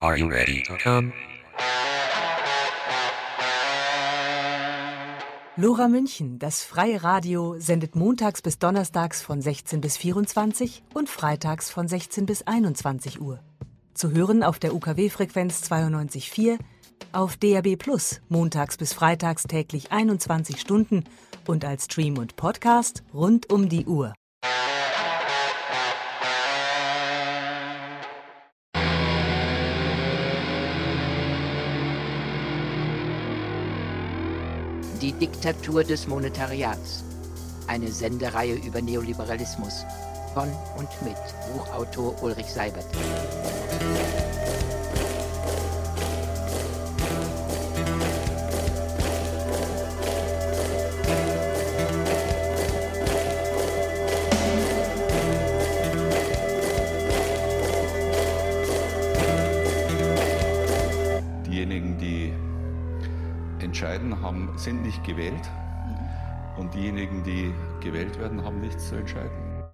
[0.00, 1.12] Are you ready to come?
[5.56, 11.72] Lora München, das freie Radio, sendet montags bis donnerstags von 16 bis 24 und freitags
[11.72, 13.40] von 16 bis 21 Uhr.
[13.92, 16.60] Zu hören auf der UKW-Frequenz 92.4,
[17.10, 21.02] auf DAB Plus montags bis freitags täglich 21 Stunden
[21.44, 24.14] und als Stream und Podcast rund um die Uhr.
[35.00, 37.04] Die Diktatur des Monetariats.
[37.68, 39.84] Eine Sendereihe über Neoliberalismus.
[40.34, 41.14] Von und mit
[41.52, 42.84] Buchautor Ulrich Seibert.
[64.68, 65.50] Sind nicht gewählt.
[66.58, 69.64] Und diejenigen, die gewählt werden, haben nichts zu entscheiden.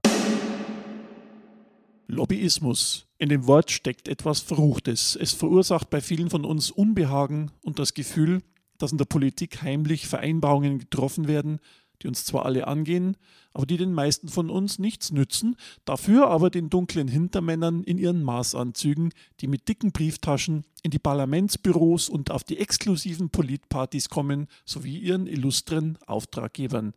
[2.07, 3.09] Lobbyismus.
[3.19, 5.19] In dem Wort steckt etwas Verruchtes.
[5.21, 8.43] Es verursacht bei vielen von uns Unbehagen und das Gefühl,
[8.79, 11.59] dass in der Politik heimlich Vereinbarungen getroffen werden,
[12.05, 13.17] die uns zwar alle angehen,
[13.55, 18.23] aber die den meisten von uns nichts nützen, dafür aber den dunklen Hintermännern in ihren
[18.23, 24.99] Maßanzügen, die mit dicken Brieftaschen in die Parlamentsbüros und auf die exklusiven Politpartys kommen, sowie
[24.99, 26.93] ihren illustren Auftraggebern.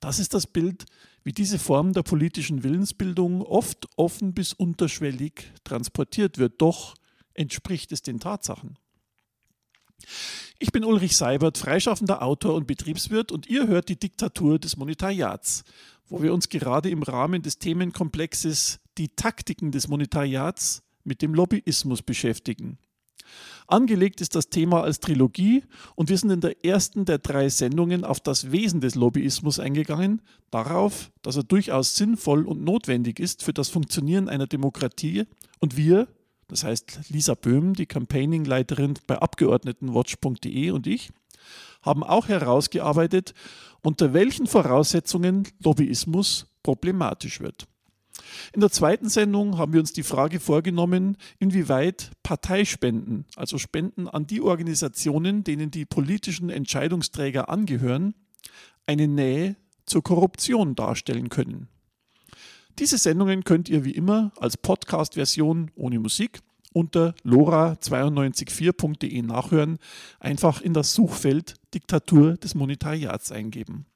[0.00, 0.84] Das ist das Bild,
[1.24, 6.60] wie diese Form der politischen Willensbildung oft offen bis unterschwellig transportiert wird.
[6.60, 6.94] Doch
[7.34, 8.76] entspricht es den Tatsachen.
[10.62, 15.64] Ich bin Ulrich Seibert, freischaffender Autor und Betriebswirt und ihr hört die Diktatur des Monetariats,
[16.06, 22.02] wo wir uns gerade im Rahmen des Themenkomplexes Die Taktiken des Monetariats mit dem Lobbyismus
[22.02, 22.76] beschäftigen.
[23.68, 28.04] Angelegt ist das Thema als Trilogie und wir sind in der ersten der drei Sendungen
[28.04, 30.20] auf das Wesen des Lobbyismus eingegangen,
[30.50, 35.24] darauf, dass er durchaus sinnvoll und notwendig ist für das Funktionieren einer Demokratie
[35.58, 36.06] und wir,
[36.50, 41.10] das heißt Lisa Böhm, die Campaigning-Leiterin bei Abgeordnetenwatch.de und ich,
[41.82, 43.34] haben auch herausgearbeitet,
[43.82, 47.66] unter welchen Voraussetzungen Lobbyismus problematisch wird.
[48.52, 54.26] In der zweiten Sendung haben wir uns die Frage vorgenommen, inwieweit Parteispenden, also Spenden an
[54.26, 58.14] die Organisationen, denen die politischen Entscheidungsträger angehören,
[58.86, 59.56] eine Nähe
[59.86, 61.68] zur Korruption darstellen können.
[62.78, 66.40] Diese Sendungen könnt ihr wie immer als Podcast-Version ohne Musik
[66.72, 69.78] unter lora924.de nachhören.
[70.18, 73.86] Einfach in das Suchfeld Diktatur des Monetariats eingeben.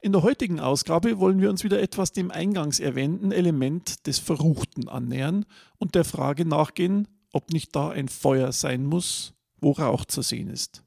[0.00, 4.88] In der heutigen Ausgabe wollen wir uns wieder etwas dem eingangs erwähnten Element des Verruchten
[4.88, 5.44] annähern
[5.78, 10.48] und der Frage nachgehen, ob nicht da ein Feuer sein muss, wo Rauch zu sehen
[10.48, 10.84] ist.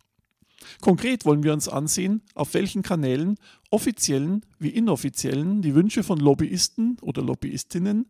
[0.80, 3.38] Konkret wollen wir uns ansehen, auf welchen Kanälen,
[3.70, 8.08] offiziellen wie inoffiziellen, die Wünsche von Lobbyisten oder Lobbyistinnen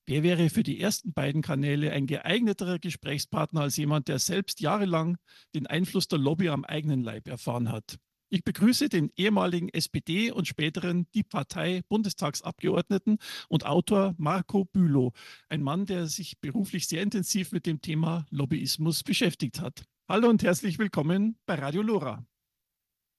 [0.09, 5.17] Wer wäre für die ersten beiden Kanäle ein geeigneterer Gesprächspartner als jemand, der selbst jahrelang
[5.53, 7.99] den Einfluss der Lobby am eigenen Leib erfahren hat?
[8.29, 13.19] Ich begrüße den ehemaligen SPD und späteren Die Partei Bundestagsabgeordneten
[13.49, 15.11] und Autor Marco Bülow,
[15.47, 19.83] ein Mann, der sich beruflich sehr intensiv mit dem Thema Lobbyismus beschäftigt hat.
[20.09, 22.25] Hallo und herzlich willkommen bei Radio Lora.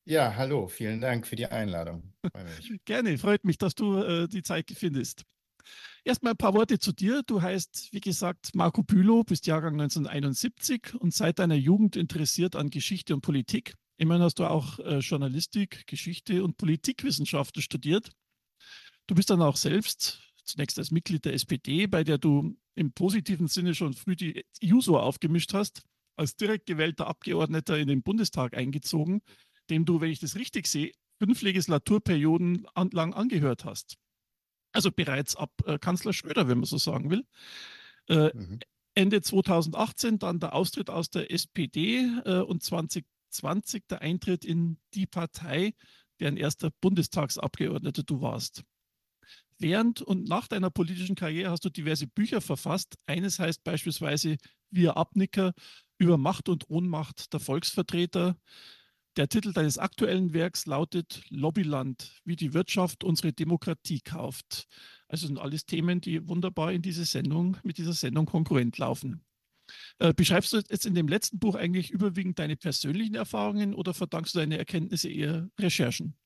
[0.06, 2.14] Ja, hallo, vielen Dank für die Einladung.
[2.84, 5.24] Gerne, freut mich, dass du äh, die Zeit findest.
[6.04, 7.22] Erstmal ein paar Worte zu dir.
[7.26, 12.70] Du heißt, wie gesagt, Marco Bülow, bist Jahrgang 1971 und seit deiner Jugend interessiert an
[12.70, 13.74] Geschichte und Politik.
[13.98, 18.10] Immerhin hast du auch äh, Journalistik, Geschichte und Politikwissenschaften studiert.
[19.06, 23.48] Du bist dann auch selbst zunächst als Mitglied der SPD, bei der du im positiven
[23.48, 25.82] Sinne schon früh die JUSO aufgemischt hast,
[26.16, 29.22] als direkt gewählter Abgeordneter in den Bundestag eingezogen,
[29.68, 33.96] dem du, wenn ich das richtig sehe, fünf Legislaturperioden an, lang angehört hast.
[34.72, 37.24] Also bereits ab äh, Kanzler Schröder, wenn man so sagen will.
[38.08, 38.60] Äh, mhm.
[38.94, 44.78] Ende 2018 dann der Austritt aus der SPD äh, und 20 20 der Eintritt in
[44.94, 45.74] die Partei,
[46.18, 48.62] deren erster Bundestagsabgeordneter du warst.
[49.58, 52.96] Während und nach deiner politischen Karriere hast du diverse Bücher verfasst.
[53.06, 54.36] Eines heißt beispielsweise
[54.70, 55.52] Wir Abnicker
[55.98, 58.36] über Macht und Ohnmacht der Volksvertreter.
[59.16, 64.66] Der Titel deines aktuellen Werks lautet Lobbyland, wie die Wirtschaft unsere Demokratie kauft.
[65.08, 69.24] Also sind alles Themen, die wunderbar in diese Sendung, mit dieser Sendung konkurrent laufen.
[69.98, 74.34] Äh, beschreibst du jetzt in dem letzten Buch eigentlich überwiegend deine persönlichen Erfahrungen oder verdankst
[74.34, 76.16] du deine Erkenntnisse eher Recherchen?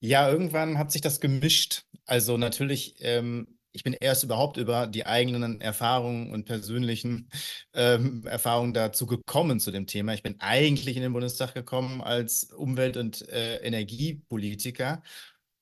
[0.00, 1.84] Ja, irgendwann hat sich das gemischt.
[2.06, 7.28] Also natürlich, ähm, ich bin erst überhaupt über die eigenen Erfahrungen und persönlichen
[7.74, 10.14] ähm, Erfahrungen dazu gekommen zu dem Thema.
[10.14, 15.00] Ich bin eigentlich in den Bundestag gekommen als Umwelt- und äh, Energiepolitiker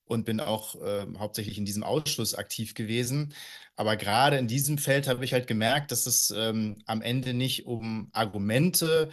[0.05, 3.35] und bin auch äh, hauptsächlich in diesem Ausschuss aktiv gewesen.
[3.75, 7.67] Aber gerade in diesem Feld habe ich halt gemerkt, dass es ähm, am Ende nicht
[7.67, 9.09] um Argumente,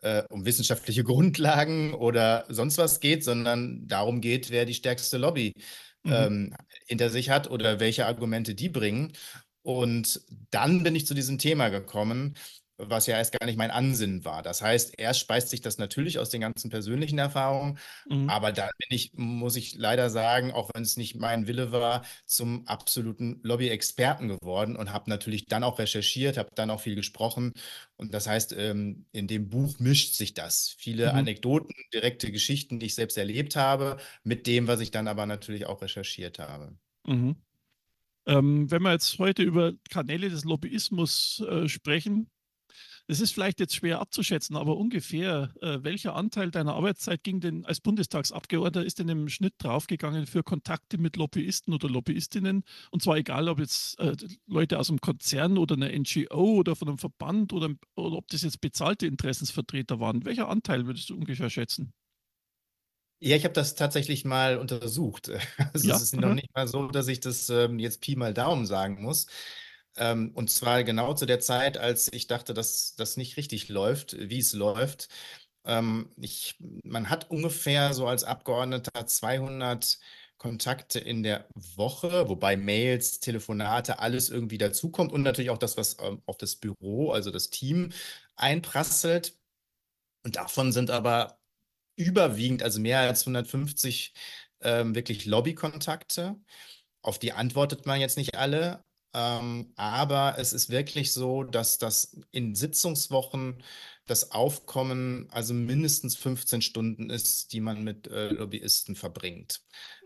[0.00, 5.54] äh, um wissenschaftliche Grundlagen oder sonst was geht, sondern darum geht, wer die stärkste Lobby
[6.04, 6.12] mhm.
[6.12, 6.54] ähm,
[6.86, 9.12] hinter sich hat oder welche Argumente die bringen.
[9.62, 12.34] Und dann bin ich zu diesem Thema gekommen,
[12.78, 14.42] was ja erst gar nicht mein Ansinnen war.
[14.42, 17.78] Das heißt, erst speist sich das natürlich aus den ganzen persönlichen Erfahrungen,
[18.08, 18.30] mhm.
[18.30, 22.04] aber da bin ich, muss ich leider sagen, auch wenn es nicht mein Wille war,
[22.24, 27.52] zum absoluten Lobby-Experten geworden und habe natürlich dann auch recherchiert, habe dann auch viel gesprochen.
[27.96, 30.74] Und das heißt, ähm, in dem Buch mischt sich das.
[30.78, 31.18] Viele mhm.
[31.18, 35.66] Anekdoten, direkte Geschichten, die ich selbst erlebt habe, mit dem, was ich dann aber natürlich
[35.66, 36.76] auch recherchiert habe.
[37.06, 37.36] Mhm.
[38.26, 42.28] Ähm, wenn wir jetzt heute über Kanäle des Lobbyismus äh, sprechen,
[43.10, 47.64] es ist vielleicht jetzt schwer abzuschätzen, aber ungefähr, äh, welcher Anteil deiner Arbeitszeit ging denn
[47.64, 52.64] als Bundestagsabgeordneter ist denn im Schnitt draufgegangen für Kontakte mit Lobbyisten oder Lobbyistinnen?
[52.90, 54.14] Und zwar egal, ob jetzt äh,
[54.46, 58.42] Leute aus einem Konzern oder einer NGO oder von einem Verband oder, oder ob das
[58.42, 60.26] jetzt bezahlte Interessensvertreter waren.
[60.26, 61.94] Welcher Anteil würdest du ungefähr schätzen?
[63.20, 65.30] Ja, ich habe das tatsächlich mal untersucht.
[65.72, 65.96] Also ja?
[65.96, 69.02] es ist noch nicht mal so, dass ich das ähm, jetzt Pi mal Daumen sagen
[69.02, 69.26] muss.
[69.98, 74.16] Ähm, und zwar genau zu der Zeit, als ich dachte, dass das nicht richtig läuft,
[74.18, 75.08] wie es läuft.
[75.64, 79.98] Ähm, ich, man hat ungefähr so als Abgeordneter 200
[80.38, 85.96] Kontakte in der Woche, wobei Mails, Telefonate, alles irgendwie dazukommt und natürlich auch das, was
[86.00, 87.90] ähm, auf das Büro, also das Team
[88.36, 89.36] einprasselt.
[90.24, 91.38] Und davon sind aber
[91.96, 94.14] überwiegend, also mehr als 150
[94.62, 96.36] ähm, wirklich Lobbykontakte.
[97.02, 98.84] Auf die antwortet man jetzt nicht alle,
[99.18, 103.64] ähm, aber es ist wirklich so, dass das in Sitzungswochen
[104.06, 109.60] das Aufkommen also mindestens 15 Stunden ist, die man mit äh, Lobbyisten verbringt,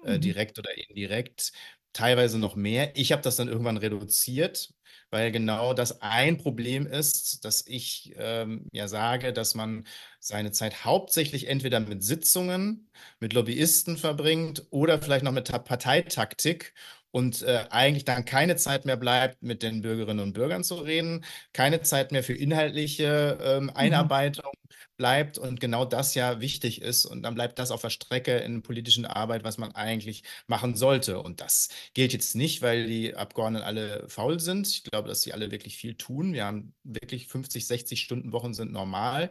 [0.04, 0.22] äh, mhm.
[0.22, 1.52] direkt oder indirekt,
[1.92, 2.96] teilweise noch mehr.
[2.96, 4.72] Ich habe das dann irgendwann reduziert,
[5.10, 9.86] weil genau das ein Problem ist, dass ich ähm, ja sage, dass man
[10.20, 12.88] seine Zeit hauptsächlich entweder mit Sitzungen,
[13.20, 16.72] mit Lobbyisten verbringt oder vielleicht noch mit Parteitaktik
[17.12, 21.24] und äh, eigentlich dann keine Zeit mehr bleibt, mit den Bürgerinnen und Bürgern zu reden,
[21.52, 23.70] keine Zeit mehr für inhaltliche ähm, mhm.
[23.74, 24.74] Einarbeitung mhm.
[24.96, 28.62] bleibt und genau das ja wichtig ist und dann bleibt das auf der Strecke in
[28.62, 33.64] politischen Arbeit, was man eigentlich machen sollte und das gilt jetzt nicht, weil die Abgeordneten
[33.64, 34.66] alle faul sind.
[34.68, 36.32] Ich glaube, dass sie alle wirklich viel tun.
[36.32, 39.30] Wir haben wirklich 50, 60 Stunden Wochen sind normal.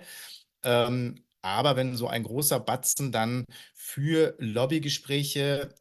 [0.63, 5.73] Ähm, aber wenn so ein großer Batzen dann für Lobbygespräche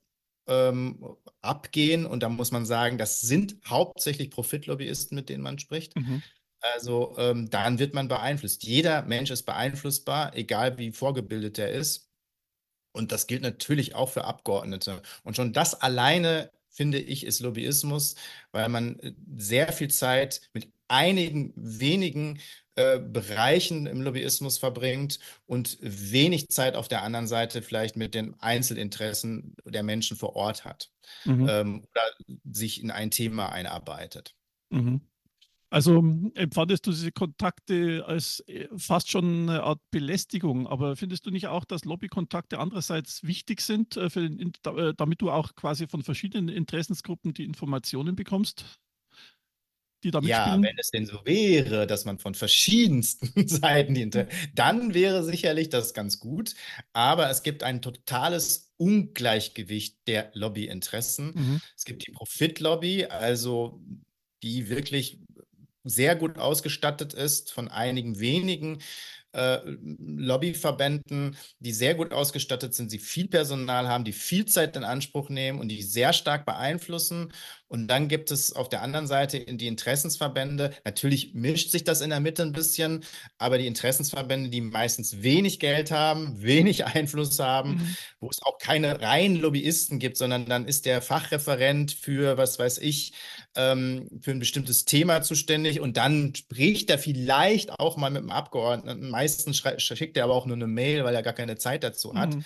[0.50, 2.04] ähm, abgehen.
[2.04, 5.96] Und da muss man sagen, das sind hauptsächlich Profitlobbyisten, mit denen man spricht.
[5.96, 6.22] Mhm.
[6.60, 8.64] Also ähm, dann wird man beeinflusst.
[8.64, 12.10] Jeder Mensch ist beeinflussbar, egal wie vorgebildet er ist.
[12.92, 15.00] Und das gilt natürlich auch für Abgeordnete.
[15.22, 18.16] Und schon das alleine finde ich, ist Lobbyismus,
[18.52, 22.40] weil man äh, sehr viel Zeit mit einigen wenigen
[22.76, 28.34] äh, Bereichen im Lobbyismus verbringt und wenig Zeit auf der anderen Seite vielleicht mit den
[28.40, 30.90] Einzelinteressen der Menschen vor Ort hat
[31.24, 31.48] mhm.
[31.48, 34.34] ähm, oder sich in ein Thema einarbeitet.
[34.70, 35.00] Mhm.
[35.72, 36.02] Also
[36.34, 41.46] empfandest du diese Kontakte als äh, fast schon eine Art Belästigung, aber findest du nicht
[41.46, 46.48] auch, dass Lobbykontakte andererseits wichtig sind, äh, den, äh, damit du auch quasi von verschiedenen
[46.48, 48.80] Interessensgruppen die Informationen bekommst?
[50.02, 50.62] Die damit ja, spielen?
[50.62, 55.68] wenn es denn so wäre, dass man von verschiedensten Seiten die Inter dann wäre sicherlich
[55.68, 56.54] das ganz gut.
[56.92, 61.32] Aber es gibt ein totales Ungleichgewicht der Lobbyinteressen.
[61.34, 61.60] Mhm.
[61.76, 63.80] Es gibt die Profitlobby, also
[64.42, 65.18] die wirklich
[65.84, 68.80] sehr gut ausgestattet ist von einigen wenigen
[69.32, 74.84] äh, Lobbyverbänden, die sehr gut ausgestattet sind, sie viel Personal haben, die viel Zeit in
[74.84, 77.32] Anspruch nehmen und die sehr stark beeinflussen.
[77.68, 80.72] Und dann gibt es auf der anderen Seite die Interessensverbände.
[80.84, 83.04] Natürlich mischt sich das in der Mitte ein bisschen,
[83.38, 87.96] aber die Interessensverbände, die meistens wenig Geld haben, wenig Einfluss haben, mhm.
[88.18, 92.78] wo es auch keine reinen Lobbyisten gibt, sondern dann ist der Fachreferent für, was weiß
[92.78, 93.12] ich,
[93.56, 98.30] ähm, für ein bestimmtes Thema zuständig und dann spricht er vielleicht auch mal mit dem
[98.30, 99.10] Abgeordneten.
[99.10, 102.34] Meistens schickt er aber auch nur eine Mail, weil er gar keine Zeit dazu hat.
[102.34, 102.44] Mhm.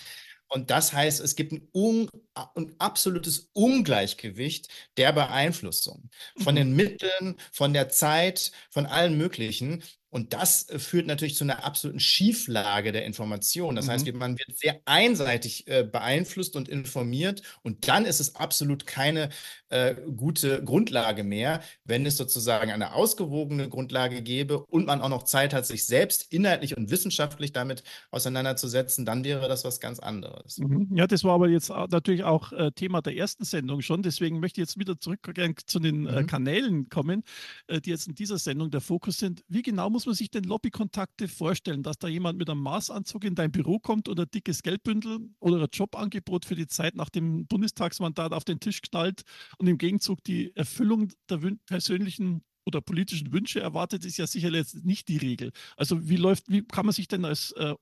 [0.48, 6.58] Und das heißt, es gibt ein, un, ein, absolutes Ungleichgewicht der Beeinflussung von mhm.
[6.58, 9.82] den Mitteln, von der Zeit, von allen möglichen.
[10.14, 13.74] Und das äh, führt natürlich zu einer absoluten Schieflage der Information.
[13.74, 13.90] Das mhm.
[13.90, 17.42] heißt, man wird sehr einseitig äh, beeinflusst und informiert.
[17.62, 19.30] Und dann ist es absolut keine
[19.70, 25.24] äh, gute Grundlage mehr, wenn es sozusagen eine ausgewogene Grundlage gäbe und man auch noch
[25.24, 30.58] Zeit hat, sich selbst inhaltlich und wissenschaftlich damit auseinanderzusetzen, dann wäre das was ganz anderes.
[30.58, 30.90] Mhm.
[30.94, 34.02] Ja, das war aber jetzt natürlich auch äh, Thema der ersten Sendung schon.
[34.02, 35.20] Deswegen möchte ich jetzt wieder zurück
[35.66, 36.26] zu den äh, mhm.
[36.26, 37.22] Kanälen kommen,
[37.66, 39.44] äh, die jetzt in dieser Sendung der Fokus sind.
[39.48, 43.34] Wie genau muss man sich denn Lobbykontakte vorstellen, dass da jemand mit einem Maßanzug in
[43.34, 48.32] dein Büro kommt oder dickes Geldbündel oder ein Jobangebot für die Zeit nach dem Bundestagsmandat
[48.32, 49.22] auf den Tisch knallt
[49.58, 55.08] und im Gegenzug die Erfüllung der persönlichen oder politischen Wünsche erwartet, ist ja sicherlich nicht
[55.08, 55.52] die Regel.
[55.76, 57.74] Also wie läuft, wie kann man sich denn als äh,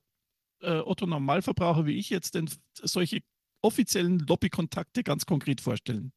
[0.63, 2.49] äh, Otto Normalverbraucher wie ich jetzt denn
[2.81, 3.21] solche
[3.63, 6.11] offiziellen Lobbykontakte ganz konkret vorstellen?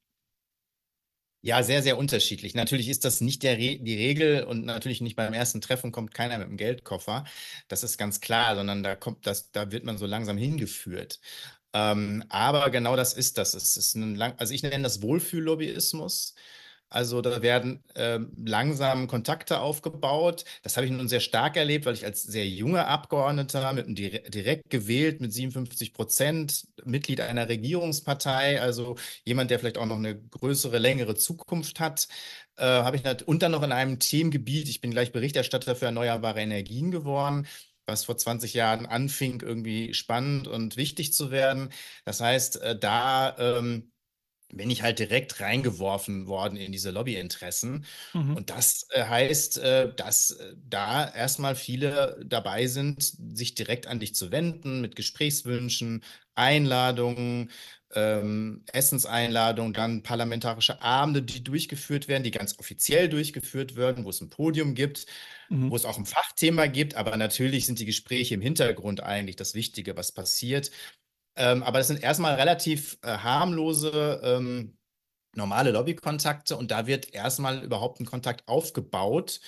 [1.42, 2.54] Ja, sehr, sehr unterschiedlich.
[2.54, 6.12] Natürlich ist das nicht der Re die Regel und natürlich nicht beim ersten Treffen kommt
[6.12, 7.24] keiner mit dem Geldkoffer.
[7.68, 11.20] Das ist ganz klar, sondern da kommt das, da wird man so langsam hingeführt.
[11.72, 13.54] Ähm, aber genau das ist das.
[13.54, 16.34] Es ist ein lang, also ich nenne das Wohlfühllobbyismus.
[16.96, 20.46] Also da werden äh, langsam Kontakte aufgebaut.
[20.62, 23.94] Das habe ich nun sehr stark erlebt, weil ich als sehr junger Abgeordneter mit einem
[23.94, 30.18] direkt gewählt mit 57 Prozent Mitglied einer Regierungspartei, also jemand, der vielleicht auch noch eine
[30.18, 32.08] größere, längere Zukunft hat,
[32.56, 34.66] äh, habe ich und dann noch in einem Themengebiet.
[34.70, 37.46] Ich bin gleich Berichterstatter für erneuerbare Energien geworden
[37.88, 41.70] was vor 20 Jahren anfing, irgendwie spannend und wichtig zu werden.
[42.04, 43.92] Das heißt, äh, da ähm,
[44.52, 47.84] bin ich halt direkt reingeworfen worden in diese Lobbyinteressen.
[48.12, 48.36] Mhm.
[48.36, 53.02] Und das äh, heißt, äh, dass äh, da erstmal viele dabei sind,
[53.34, 57.50] sich direkt an dich zu wenden mit Gesprächswünschen, Einladungen,
[57.94, 64.20] ähm, Essenseinladungen, dann parlamentarische Abende, die durchgeführt werden, die ganz offiziell durchgeführt werden, wo es
[64.20, 65.06] ein Podium gibt,
[65.48, 65.70] mhm.
[65.70, 66.94] wo es auch ein Fachthema gibt.
[66.94, 70.70] Aber natürlich sind die Gespräche im Hintergrund eigentlich das Wichtige, was passiert.
[71.36, 74.76] Ähm, aber das sind erstmal relativ äh, harmlose, ähm,
[75.34, 79.40] normale Lobbykontakte und da wird erstmal überhaupt ein Kontakt aufgebaut.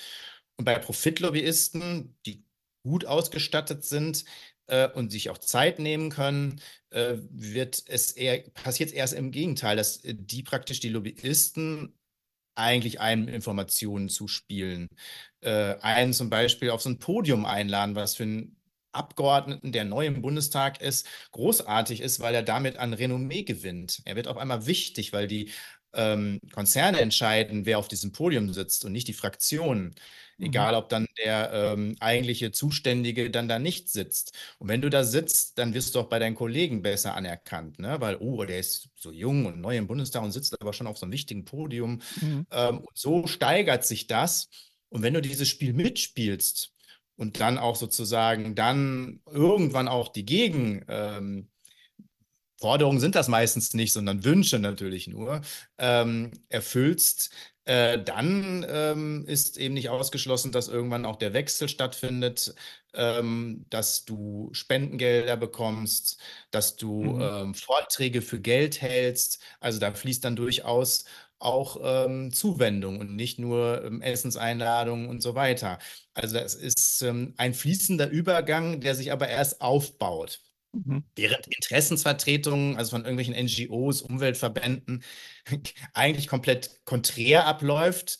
[0.57, 2.45] Und bei Profitlobbyisten, die
[2.83, 4.25] gut ausgestattet sind
[4.67, 9.77] äh, und sich auch Zeit nehmen können, äh, wird es eher, passiert erst im Gegenteil,
[9.77, 11.93] dass äh, die praktisch die Lobbyisten
[12.55, 14.89] eigentlich einem Informationen zuspielen.
[15.41, 18.58] Äh, einen zum Beispiel auf so ein Podium einladen, was für ein
[18.91, 24.01] Abgeordneten, der neu im Bundestag ist, großartig ist, weil er damit an Renommee gewinnt.
[24.05, 25.51] Er wird auf einmal wichtig, weil die
[25.93, 29.95] ähm, Konzerne entscheiden, wer auf diesem Podium sitzt und nicht die Fraktionen.
[30.37, 30.45] Mhm.
[30.45, 34.33] Egal, ob dann der ähm, eigentliche Zuständige dann da nicht sitzt.
[34.59, 37.99] Und wenn du da sitzt, dann wirst du auch bei deinen Kollegen besser anerkannt, ne?
[37.99, 40.97] weil, oh, der ist so jung und neu im Bundestag und sitzt aber schon auf
[40.97, 42.01] so einem wichtigen Podium.
[42.21, 42.45] Mhm.
[42.51, 44.49] Ähm, so steigert sich das.
[44.89, 46.73] Und wenn du dieses Spiel mitspielst,
[47.19, 51.49] und dann auch sozusagen dann irgendwann auch die Gegen, ähm,
[52.57, 55.41] Forderungen sind das meistens nicht, sondern Wünsche natürlich nur,
[55.77, 57.31] ähm, erfüllst,
[57.65, 62.55] äh, dann ähm, ist eben nicht ausgeschlossen, dass irgendwann auch der Wechsel stattfindet,
[62.93, 66.21] ähm, dass du Spendengelder bekommst,
[66.51, 67.21] dass du mhm.
[67.21, 69.41] ähm, Vorträge für Geld hältst.
[69.59, 71.03] Also da fließt dann durchaus
[71.39, 75.79] auch ähm, Zuwendung und nicht nur ähm, Essenseinladungen und so weiter.
[76.13, 80.41] Also das ist ähm, ein fließender Übergang, der sich aber erst aufbaut.
[80.71, 81.03] Mhm.
[81.15, 85.03] Während Interessensvertretungen, also von irgendwelchen NGOs, Umweltverbänden,
[85.93, 88.19] eigentlich komplett konträr abläuft.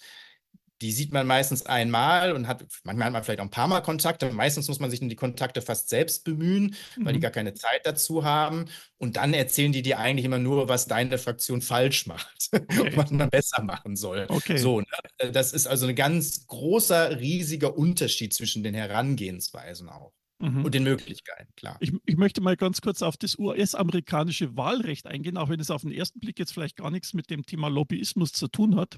[0.81, 3.81] Die sieht man meistens einmal und hat, manchmal hat man vielleicht auch ein paar Mal
[3.81, 4.31] Kontakte.
[4.31, 7.05] Meistens muss man sich um die Kontakte fast selbst bemühen, mhm.
[7.05, 7.23] weil die mhm.
[7.23, 8.65] gar keine Zeit dazu haben.
[8.97, 12.81] Und dann erzählen die dir eigentlich immer nur, was deine Fraktion falsch macht okay.
[12.81, 14.25] und was man besser machen soll.
[14.29, 14.57] Okay.
[14.57, 15.31] So, ne?
[15.31, 20.13] Das ist also ein ganz großer, riesiger Unterschied zwischen den Herangehensweisen auch.
[20.41, 20.63] Mhm.
[20.63, 21.75] Und den Möglichkeiten, klar.
[21.81, 25.81] Ich, ich, möchte mal ganz kurz auf das US-amerikanische Wahlrecht eingehen, auch wenn es auf
[25.81, 28.97] den ersten Blick jetzt vielleicht gar nichts mit dem Thema Lobbyismus zu tun hat.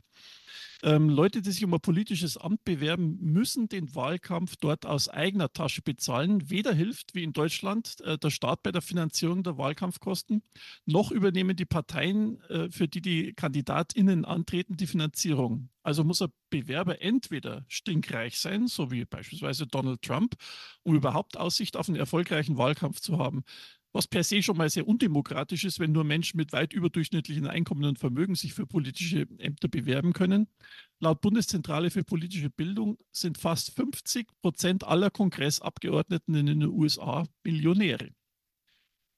[0.83, 5.53] Ähm, Leute, die sich um ein politisches Amt bewerben, müssen den Wahlkampf dort aus eigener
[5.53, 6.49] Tasche bezahlen.
[6.49, 10.41] Weder hilft, wie in Deutschland, äh, der Staat bei der Finanzierung der Wahlkampfkosten,
[10.85, 15.69] noch übernehmen die Parteien, äh, für die die KandidatInnen antreten, die Finanzierung.
[15.83, 20.35] Also muss ein Bewerber entweder stinkreich sein, so wie beispielsweise Donald Trump,
[20.83, 23.43] um überhaupt Aussicht auf einen erfolgreichen Wahlkampf zu haben
[23.93, 27.83] was per se schon mal sehr undemokratisch ist, wenn nur Menschen mit weit überdurchschnittlichen Einkommen
[27.83, 30.47] und Vermögen sich für politische Ämter bewerben können.
[30.99, 38.09] Laut Bundeszentrale für politische Bildung sind fast 50 Prozent aller Kongressabgeordneten in den USA Millionäre.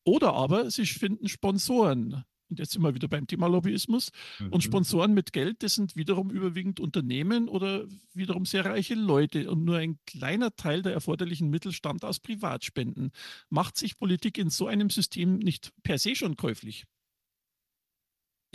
[0.05, 4.11] Oder aber sie finden Sponsoren, und jetzt sind wir wieder beim Thema Lobbyismus.
[4.37, 4.49] Mhm.
[4.49, 9.49] Und Sponsoren mit Geld, das sind wiederum überwiegend Unternehmen oder wiederum sehr reiche Leute.
[9.49, 13.11] Und nur ein kleiner Teil der erforderlichen Mittel stammt aus Privatspenden.
[13.49, 16.85] Macht sich Politik in so einem System nicht per se schon käuflich?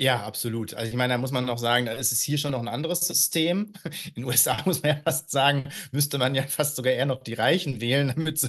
[0.00, 0.74] Ja, absolut.
[0.74, 2.68] Also ich meine, da muss man noch sagen, da ist es hier schon noch ein
[2.68, 3.72] anderes System.
[4.14, 7.20] In den USA muss man ja fast sagen, müsste man ja fast sogar eher noch
[7.24, 8.48] die Reichen wählen, damit,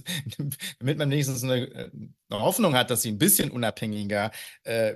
[0.77, 1.89] damit man wenigstens eine, äh,
[2.29, 4.29] eine Hoffnung hat, dass sie ein bisschen unabhängiger
[4.63, 4.93] äh,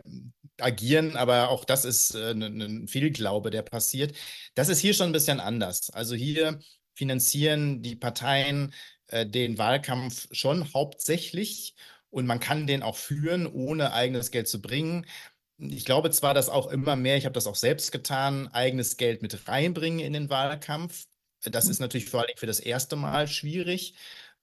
[0.60, 1.16] agieren.
[1.16, 4.16] Aber auch das ist äh, ein, Fehlglaube, der passiert.
[4.56, 5.90] Das ist hier schon ein bisschen anders.
[5.92, 6.60] Also hier
[6.96, 8.74] finanzieren die Parteien
[9.08, 11.76] äh, den Wahlkampf schon hauptsächlich
[12.10, 15.06] und man kann den auch führen, ohne eigenes Geld zu bringen
[15.58, 19.22] ich glaube zwar, dass auch immer mehr, ich habe das auch selbst getan, eigenes Geld
[19.22, 21.06] mit reinbringen in den Wahlkampf.
[21.44, 23.96] Das ist natürlich vor allem für das erste Mal schwierig.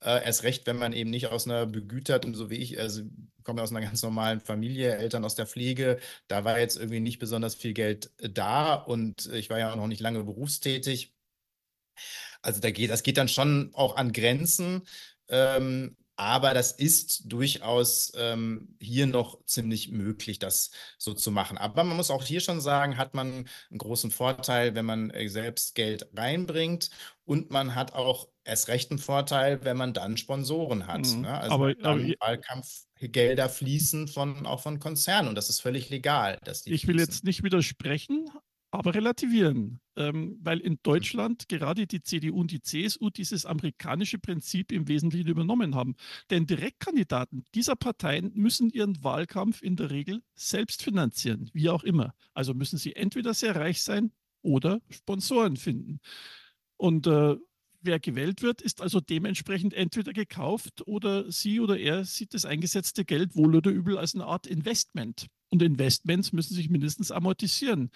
[0.03, 3.03] Äh, erst recht, wenn man eben nicht aus einer begüterten, so wie ich, also
[3.45, 7.19] komme aus einer ganz normalen Familie, Eltern aus der Pflege, da war jetzt irgendwie nicht
[7.19, 11.15] besonders viel Geld äh, da und ich war ja auch noch nicht lange berufstätig.
[12.43, 14.83] Also da geht, das geht dann schon auch an Grenzen.
[15.29, 21.57] Ähm, aber das ist durchaus ähm, hier noch ziemlich möglich, das so zu machen.
[21.57, 25.29] Aber man muss auch hier schon sagen, hat man einen großen Vorteil, wenn man äh,
[25.29, 26.91] selbst Geld reinbringt.
[27.25, 31.07] Und man hat auch erst recht einen Vorteil, wenn man dann Sponsoren hat.
[31.07, 31.23] Mhm.
[31.23, 31.41] Ne?
[31.41, 36.39] Also aber, aber Wahlkampfgelder fließen von, auch von Konzernen und das ist völlig legal.
[36.65, 38.29] Ich will jetzt nicht widersprechen,
[38.73, 44.71] aber relativieren, ähm, weil in Deutschland gerade die CDU und die CSU dieses amerikanische Prinzip
[44.73, 45.97] im Wesentlichen übernommen haben.
[46.31, 52.15] Denn Direktkandidaten dieser Parteien müssen ihren Wahlkampf in der Regel selbst finanzieren, wie auch immer.
[52.35, 56.01] Also müssen sie entweder sehr reich sein oder Sponsoren finden.
[56.77, 57.37] Und äh,
[57.83, 63.05] wer gewählt wird, ist also dementsprechend entweder gekauft oder sie oder er sieht das eingesetzte
[63.05, 65.27] Geld wohl oder übel als eine Art Investment.
[65.51, 67.91] Und Investments müssen sich mindestens amortisieren.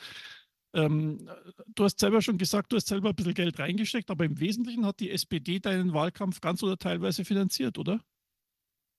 [0.75, 1.31] Ähm,
[1.75, 4.85] du hast selber schon gesagt, du hast selber ein bisschen Geld reingesteckt, aber im Wesentlichen
[4.85, 8.01] hat die SPD deinen Wahlkampf ganz oder teilweise finanziert, oder?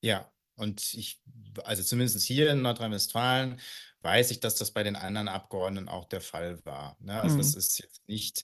[0.02, 1.20] Ja, und ich,
[1.66, 3.60] also zumindest hier in Nordrhein-Westfalen,
[4.02, 6.96] weiß ich, dass das bei den anderen Abgeordneten auch der Fall war.
[7.00, 7.20] Ne?
[7.20, 7.40] Also mhm.
[7.40, 8.44] das ist jetzt nicht,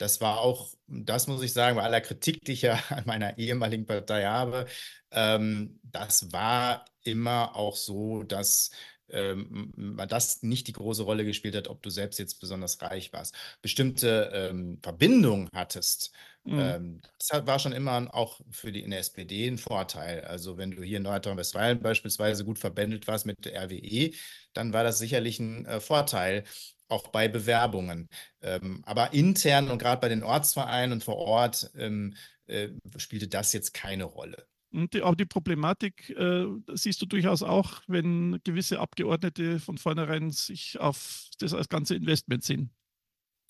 [0.00, 3.36] das war auch, das muss ich sagen, bei aller Kritik, die ich ja an meiner
[3.38, 4.66] ehemaligen Partei habe,
[5.10, 8.70] ähm, das war immer auch so, dass
[9.10, 9.72] ähm,
[10.08, 13.34] das nicht die große Rolle gespielt hat, ob du selbst jetzt besonders reich warst.
[13.60, 16.12] Bestimmte ähm, Verbindungen hattest,
[16.44, 16.58] mhm.
[16.58, 20.22] ähm, das war schon immer auch für die in der SPD ein Vorteil.
[20.22, 24.12] Also wenn du hier in Nordrhein-Westfalen beispielsweise gut verbändelt warst mit der RWE,
[24.54, 26.44] dann war das sicherlich ein äh, Vorteil
[26.90, 28.08] auch bei Bewerbungen.
[28.42, 32.14] Ähm, aber intern und gerade bei den Ortsvereinen und vor Ort ähm,
[32.46, 34.46] äh, spielte das jetzt keine Rolle.
[34.72, 40.78] Die, aber die Problematik äh, siehst du durchaus auch, wenn gewisse Abgeordnete von vornherein sich
[40.78, 42.70] auf das als ganze Investment sehen.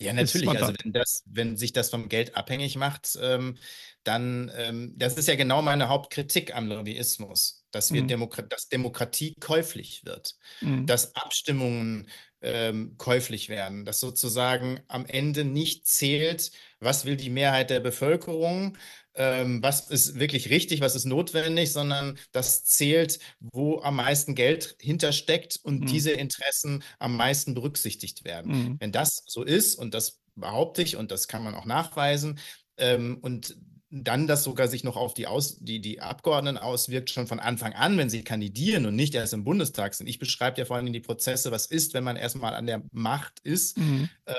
[0.01, 0.49] Ja, natürlich.
[0.49, 3.57] Also wenn, das, wenn sich das vom Geld abhängig macht, ähm,
[4.03, 7.61] dann, ähm, das ist ja genau meine Hauptkritik am Lobbyismus.
[7.71, 8.07] dass, wir mhm.
[8.07, 10.85] Demokra dass Demokratie käuflich wird, mhm.
[10.87, 12.09] dass Abstimmungen
[12.41, 18.77] ähm, käuflich werden, dass sozusagen am Ende nicht zählt, was will die Mehrheit der Bevölkerung,
[19.13, 24.75] ähm, was ist wirklich richtig, was ist notwendig, sondern das zählt, wo am meisten Geld
[24.79, 25.85] hintersteckt und mhm.
[25.87, 28.51] diese Interessen am meisten berücksichtigt werden.
[28.51, 28.77] Mhm.
[28.79, 32.39] Wenn das so ist, und das behaupte ich, und das kann man auch nachweisen,
[32.77, 33.55] ähm, und
[33.91, 37.73] dann das sogar sich noch auf die, Aus, die, die Abgeordneten auswirkt, schon von Anfang
[37.73, 40.07] an, wenn sie kandidieren und nicht erst im Bundestag sind.
[40.07, 43.41] Ich beschreibe ja vor allem die Prozesse, was ist, wenn man erstmal an der Macht
[43.41, 43.77] ist.
[43.77, 44.09] Mhm.
[44.25, 44.33] Äh,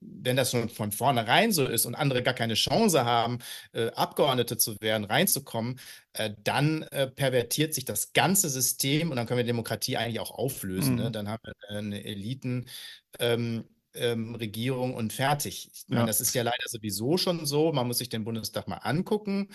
[0.00, 3.38] wenn das schon von vornherein so ist und andere gar keine Chance haben,
[3.72, 5.78] äh, Abgeordnete zu werden, reinzukommen,
[6.14, 10.32] äh, dann äh, pervertiert sich das ganze System und dann können wir Demokratie eigentlich auch
[10.32, 10.96] auflösen.
[10.96, 11.02] Ne?
[11.02, 11.06] Mhm.
[11.06, 11.10] Ne?
[11.12, 12.66] Dann haben wir eine Eliten.
[13.20, 13.64] Ähm,
[13.98, 15.70] ähm, Regierung und fertig.
[15.72, 16.06] Ich meine, ja.
[16.06, 17.72] das ist ja leider sowieso schon so.
[17.72, 19.48] Man muss sich den Bundestag mal angucken.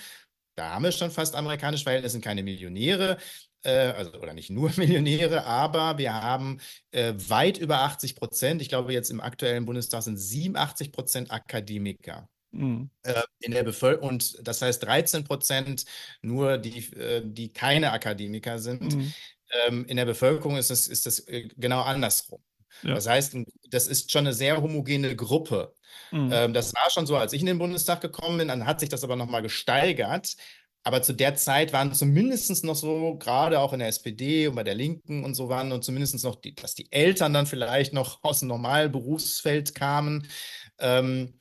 [0.55, 3.17] Da haben wir schon fast amerikanisch, weil es sind keine Millionäre,
[3.63, 6.59] äh, also oder nicht nur Millionäre, aber wir haben
[6.91, 8.61] äh, weit über 80 Prozent.
[8.61, 12.29] Ich glaube, jetzt im aktuellen Bundestag sind 87 Prozent Akademiker.
[12.51, 12.91] Mhm.
[13.01, 15.85] Äh, in der Bevölkerung und das heißt 13 Prozent
[16.21, 18.95] nur die, äh, die keine Akademiker sind.
[18.95, 19.13] Mhm.
[19.67, 22.43] Ähm, in der Bevölkerung ist es ist das äh, genau andersrum.
[22.81, 22.95] Ja.
[22.95, 23.37] Das heißt,
[23.69, 25.73] das ist schon eine sehr homogene Gruppe.
[26.11, 26.29] Mhm.
[26.31, 28.89] Ähm, das war schon so, als ich in den Bundestag gekommen bin, dann hat sich
[28.89, 30.35] das aber nochmal gesteigert.
[30.85, 34.63] Aber zu der Zeit waren zumindest noch so, gerade auch in der SPD und bei
[34.63, 38.21] der Linken und so waren und zumindest noch, die, dass die Eltern dann vielleicht noch
[38.21, 40.27] aus dem normalen Berufsfeld kamen.
[40.79, 41.39] Ähm,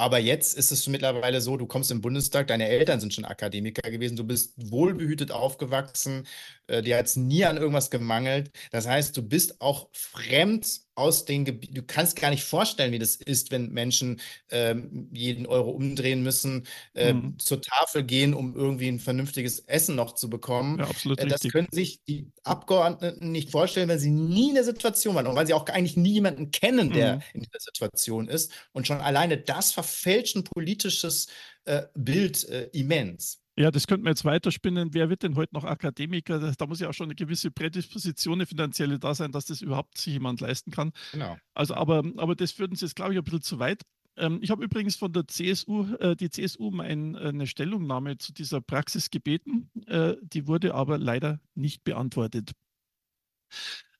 [0.00, 3.90] aber jetzt ist es mittlerweile so, du kommst im Bundestag, deine Eltern sind schon Akademiker
[3.90, 6.26] gewesen, du bist wohlbehütet aufgewachsen,
[6.68, 8.50] äh, dir hat es nie an irgendwas gemangelt.
[8.70, 12.98] Das heißt, du bist auch fremd aus den Gebieten, du kannst gar nicht vorstellen, wie
[12.98, 17.38] das ist, wenn Menschen ähm, jeden Euro umdrehen müssen, äh, mhm.
[17.38, 20.78] zur Tafel gehen, um irgendwie ein vernünftiges Essen noch zu bekommen.
[20.78, 21.52] Ja, absolut äh, das richtig.
[21.52, 25.46] können sich die Abgeordneten nicht vorstellen, weil sie nie in der Situation waren und weil
[25.46, 27.22] sie auch eigentlich nie jemanden kennen, der mhm.
[27.34, 28.52] in dieser Situation ist.
[28.72, 31.28] Und schon alleine das verfälscht ein politisches
[31.64, 33.39] äh, Bild äh, immens.
[33.56, 34.94] Ja, das könnte man jetzt weiterspinnen.
[34.94, 36.52] Wer wird denn heute noch Akademiker?
[36.52, 39.98] Da muss ja auch schon eine gewisse Prädisposition, eine finanzielle da sein, dass das überhaupt
[39.98, 40.92] sich jemand leisten kann.
[41.12, 41.36] Genau.
[41.54, 43.82] Also, aber, aber das führt uns jetzt, glaube ich, ein bisschen zu weit.
[44.16, 48.32] Ähm, ich habe übrigens von der CSU, äh, die CSU um ein, eine Stellungnahme zu
[48.32, 49.70] dieser Praxis gebeten.
[49.86, 52.52] Äh, die wurde aber leider nicht beantwortet.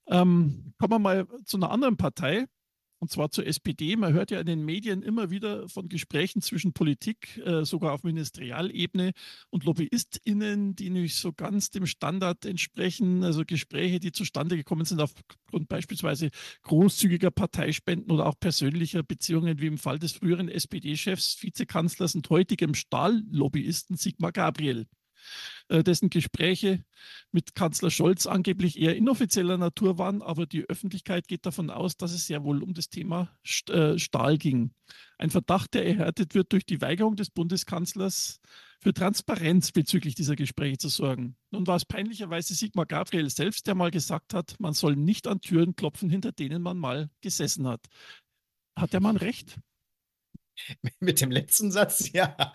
[0.07, 2.47] Ähm, kommen wir mal zu einer anderen Partei,
[3.01, 3.97] und zwar zur SPD.
[3.97, 8.05] Man hört ja in den Medien immer wieder von Gesprächen zwischen Politik, äh, sogar auf
[8.05, 9.13] Ministerialebene
[9.49, 13.25] und LobbyistInnen, die nicht so ganz dem Standard entsprechen.
[13.25, 16.29] Also Gespräche, die zustande gekommen sind aufgrund beispielsweise
[16.63, 22.75] großzügiger Parteispenden oder auch persönlicher Beziehungen, wie im Fall des früheren SPD-Chefs, Vizekanzlers und heutigem
[22.75, 24.87] Stahllobbyisten Sigmar Gabriel.
[25.69, 26.85] Äh, dessen Gespräche
[27.31, 32.13] mit Kanzler Scholz angeblich eher inoffizieller Natur waren, aber die Öffentlichkeit geht davon aus, dass
[32.13, 33.31] es sehr wohl um das Thema
[33.69, 34.73] äh, Stahl ging.
[35.17, 38.41] Ein Verdacht, der erhärtet wird durch die Weigerung des Bundeskanzlers,
[38.83, 41.37] für Transparenz bezüglich dieser Gespräche zu sorgen.
[41.51, 45.41] Nun war es peinlicherweise Sigmar Gabriel selbst, der mal gesagt hat, man soll nicht an
[45.41, 47.87] Türen klopfen, hinter denen man mal gesessen hat.
[48.77, 49.61] Hat der Mann recht?
[51.01, 52.53] Mit dem letzten Satz, ja.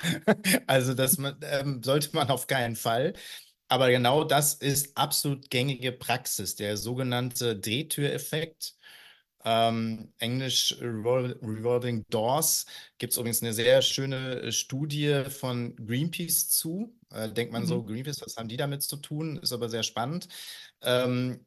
[0.68, 3.14] Also das ähm, sollte man auf keinen Fall.
[3.68, 8.76] Aber genau das ist absolut gängige Praxis, der sogenannte Drehtüreffekt.
[9.44, 12.66] Ähm, Englisch Revolving Doors
[12.98, 16.96] gibt es übrigens eine sehr schöne äh, Studie von Greenpeace zu.
[17.12, 17.68] Äh, denkt man mhm.
[17.68, 19.38] so, Greenpeace, was haben die damit zu tun?
[19.38, 20.28] Ist aber sehr spannend.
[20.82, 21.46] Ähm,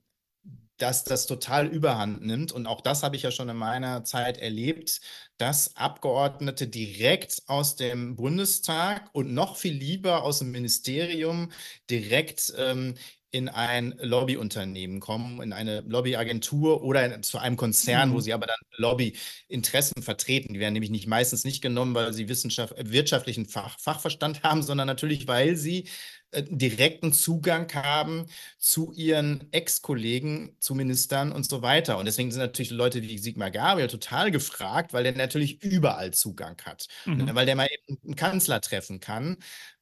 [0.78, 2.52] dass das total überhand nimmt.
[2.52, 5.00] Und auch das habe ich ja schon in meiner Zeit erlebt,
[5.38, 11.50] dass Abgeordnete direkt aus dem Bundestag und noch viel lieber aus dem Ministerium
[11.88, 12.94] direkt ähm,
[13.30, 18.14] in ein Lobbyunternehmen kommen, in eine Lobbyagentur oder in, zu einem Konzern, mhm.
[18.14, 20.54] wo sie aber dann Lobbyinteressen vertreten.
[20.54, 24.86] Die werden nämlich nicht meistens nicht genommen, weil sie Wissenschaft, wirtschaftlichen Fach, Fachverstand haben, sondern
[24.86, 25.88] natürlich, weil sie
[26.30, 28.26] äh, direkten Zugang haben
[28.58, 31.98] zu ihren Ex-Kollegen, zu Ministern und so weiter.
[31.98, 36.60] Und deswegen sind natürlich Leute wie Sigmar Gabriel total gefragt, weil der natürlich überall Zugang
[36.64, 36.86] hat.
[37.04, 37.24] Mhm.
[37.24, 39.36] Ne, weil der mal eben einen Kanzler treffen kann.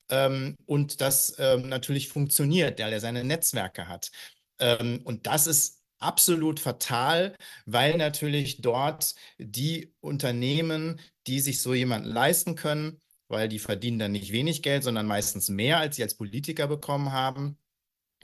[0.09, 4.11] Ähm, und das ähm, natürlich funktioniert, der, der seine Netzwerke hat.
[4.59, 12.09] Ähm, und das ist absolut fatal, weil natürlich dort die Unternehmen, die sich so jemanden
[12.09, 16.17] leisten können, weil die verdienen dann nicht wenig Geld, sondern meistens mehr, als sie als
[16.17, 17.59] Politiker bekommen haben.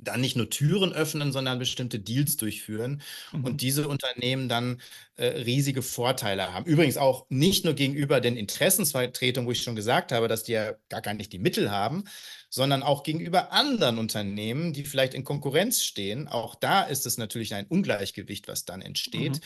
[0.03, 3.45] Dann nicht nur Türen öffnen, sondern bestimmte Deals durchführen mhm.
[3.45, 4.81] und diese Unternehmen dann
[5.17, 6.67] äh, riesige Vorteile haben.
[6.67, 10.73] Übrigens auch nicht nur gegenüber den Interessensvertretungen, wo ich schon gesagt habe, dass die ja
[10.89, 12.05] gar, gar nicht die Mittel haben,
[12.51, 16.29] sondern auch gegenüber anderen Unternehmen, die vielleicht in Konkurrenz stehen.
[16.29, 19.41] Auch da ist es natürlich ein Ungleichgewicht, was dann entsteht mhm.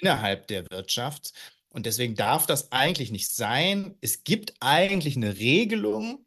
[0.00, 1.32] innerhalb der Wirtschaft.
[1.70, 3.94] Und deswegen darf das eigentlich nicht sein.
[4.00, 6.24] Es gibt eigentlich eine Regelung,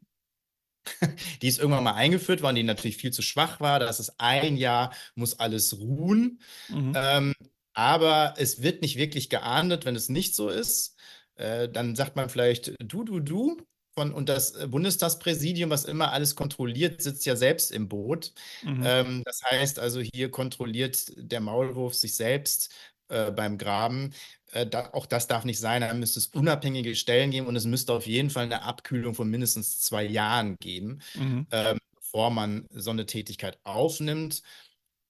[1.42, 3.78] die ist irgendwann mal eingeführt worden, die natürlich viel zu schwach war.
[3.78, 6.40] Das ist ein Jahr, muss alles ruhen.
[6.68, 6.92] Mhm.
[6.96, 7.34] Ähm,
[7.72, 10.96] aber es wird nicht wirklich geahndet, wenn es nicht so ist.
[11.36, 13.56] Äh, dann sagt man vielleicht du, du, du.
[13.96, 18.32] Von, und das Bundestagspräsidium, was immer alles kontrolliert, sitzt ja selbst im Boot.
[18.62, 18.82] Mhm.
[18.84, 22.74] Ähm, das heißt also, hier kontrolliert der Maulwurf sich selbst
[23.08, 24.12] äh, beim Graben.
[24.54, 25.80] Äh, da, auch das darf nicht sein.
[25.80, 29.28] Da müsste es unabhängige Stellen geben und es müsste auf jeden Fall eine Abkühlung von
[29.28, 31.46] mindestens zwei Jahren geben, mhm.
[31.50, 34.42] ähm, bevor man so eine Tätigkeit aufnimmt.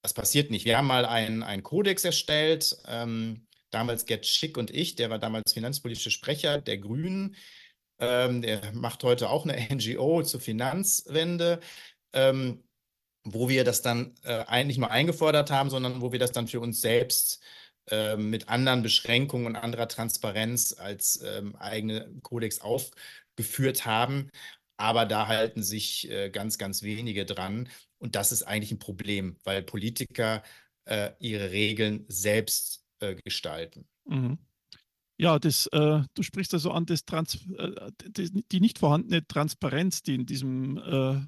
[0.02, 0.64] Das passiert nicht.
[0.64, 2.76] Wir haben mal einen, einen Kodex erstellt.
[2.87, 7.37] Ähm, damals Gerd Schick und ich, der war damals finanzpolitischer Sprecher der Grünen.
[7.98, 11.61] Ähm, der macht heute auch eine NGO zur Finanzwende.
[12.14, 12.64] Ähm,
[13.26, 16.61] wo wir das dann äh, eigentlich nur eingefordert haben, sondern wo wir das dann für
[16.61, 17.42] uns selbst
[17.90, 24.31] ähm, mit anderen Beschränkungen und anderer Transparenz als ähm, eigene Kodex aufgeführt haben.
[24.77, 27.68] Aber da halten sich äh, ganz, ganz wenige dran.
[27.99, 30.42] Und das ist eigentlich ein Problem, weil Politiker
[30.87, 33.87] äh, ihre Regeln selbst äh, gestalten.
[34.07, 34.38] Mhm.
[35.16, 40.03] Ja, das, äh, du sprichst also an das Trans äh, die, die, nicht vorhandene Transparenz,
[40.03, 41.20] die in diesem äh,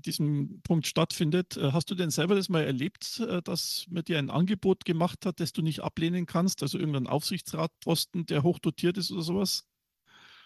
[0.00, 1.56] diesem Punkt stattfindet.
[1.56, 5.26] Äh, hast du denn selber das mal erlebt, äh, dass man dir ein Angebot gemacht
[5.26, 6.62] hat, das du nicht ablehnen kannst?
[6.62, 9.64] Also irgendein Aufsichtsratposten, der hochdotiert ist oder sowas?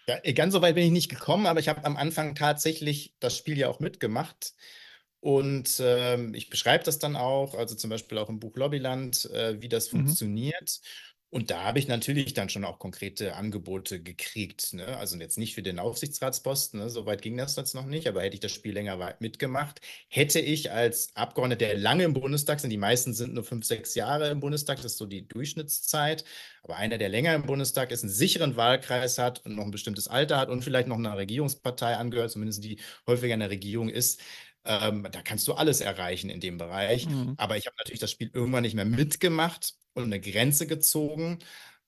[0.07, 3.13] Ja, äh, ganz so weit bin ich nicht gekommen, aber ich habe am Anfang tatsächlich
[3.19, 4.53] das Spiel ja auch mitgemacht.
[5.21, 9.61] Und ähm, ich beschreibe das dann auch, also zum Beispiel auch im Buch Lobbyland, äh,
[9.61, 9.97] wie das mhm.
[9.97, 10.79] funktioniert.
[11.31, 14.73] Und da habe ich natürlich dann schon auch konkrete Angebote gekriegt.
[14.73, 14.97] Ne?
[14.97, 16.89] Also jetzt nicht für den Aufsichtsratsposten, ne?
[16.89, 20.39] so weit ging das jetzt noch nicht, aber hätte ich das Spiel länger mitgemacht, hätte
[20.39, 24.29] ich als Abgeordneter, der lange im Bundestag sind, die meisten sind nur fünf, sechs Jahre
[24.29, 26.23] im Bundestag, das ist so die Durchschnittszeit,
[26.63, 30.07] aber einer, der länger im Bundestag ist, einen sicheren Wahlkreis hat und noch ein bestimmtes
[30.07, 34.19] Alter hat und vielleicht noch einer Regierungspartei angehört, zumindest die häufiger in der Regierung ist,
[34.65, 37.07] ähm, da kannst du alles erreichen in dem Bereich.
[37.07, 37.35] Mhm.
[37.37, 41.39] Aber ich habe natürlich das Spiel irgendwann nicht mehr mitgemacht und eine Grenze gezogen.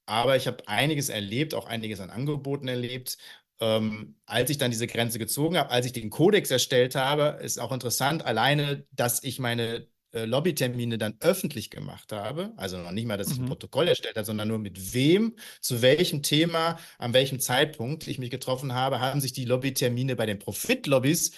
[0.05, 3.17] Aber ich habe einiges erlebt, auch einiges an Angeboten erlebt.
[3.59, 7.59] Ähm, als ich dann diese Grenze gezogen habe, als ich den Kodex erstellt habe, ist
[7.59, 13.07] auch interessant, alleine, dass ich meine äh, Lobbytermine dann öffentlich gemacht habe, also noch nicht
[13.07, 13.49] mal, dass ich ein mhm.
[13.49, 18.29] Protokoll erstellt habe, sondern nur mit wem, zu welchem Thema, an welchem Zeitpunkt ich mich
[18.29, 21.31] getroffen habe, haben sich die Lobbytermine bei den Profit-Lobbys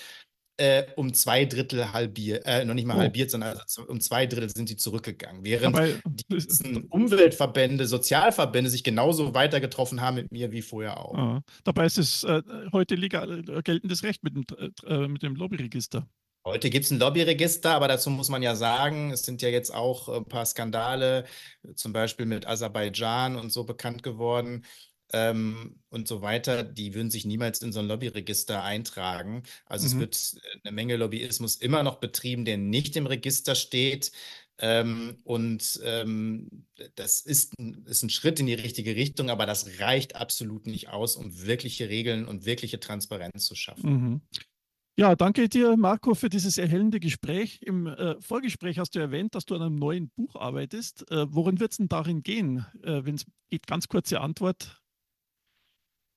[0.58, 3.00] äh, um zwei Drittel halbiert, äh, noch nicht mal oh.
[3.00, 5.44] halbiert, sondern also um zwei Drittel sind sie zurückgegangen.
[5.44, 11.16] Während Aber, die Umweltverbände, Sozialverbände sich genauso weiter getroffen haben mit mir wie vorher auch.
[11.16, 11.42] Ah.
[11.64, 14.46] Dabei ist es äh, heute legal, äh, geltendes Recht mit dem,
[14.86, 16.08] äh, mit dem Lobbyregister.
[16.46, 19.74] Heute gibt es ein Lobbyregister, aber dazu muss man ja sagen, es sind ja jetzt
[19.74, 21.24] auch ein paar Skandale,
[21.76, 24.66] zum Beispiel mit Aserbaidschan und so bekannt geworden
[25.14, 29.44] ähm, und so weiter, die würden sich niemals in so ein Lobbyregister eintragen.
[29.66, 29.92] Also mhm.
[29.92, 34.12] es wird äh, eine Menge Lobbyismus immer noch betrieben, der nicht im Register steht.
[34.60, 39.80] Ähm, und ähm, das ist ein, ist ein Schritt in die richtige Richtung, aber das
[39.80, 43.92] reicht absolut nicht aus, um wirkliche Regeln und wirkliche Transparenz zu schaffen.
[43.92, 44.22] Mhm.
[44.96, 47.60] Ja, danke dir, Marco, für dieses erhellende Gespräch.
[47.64, 51.10] Im äh, Vorgespräch hast du erwähnt, dass du an einem neuen Buch arbeitest.
[51.10, 52.64] Äh, worin wird es denn darin gehen?
[52.84, 54.83] Äh, Wenn es geht, ganz kurze Antwort.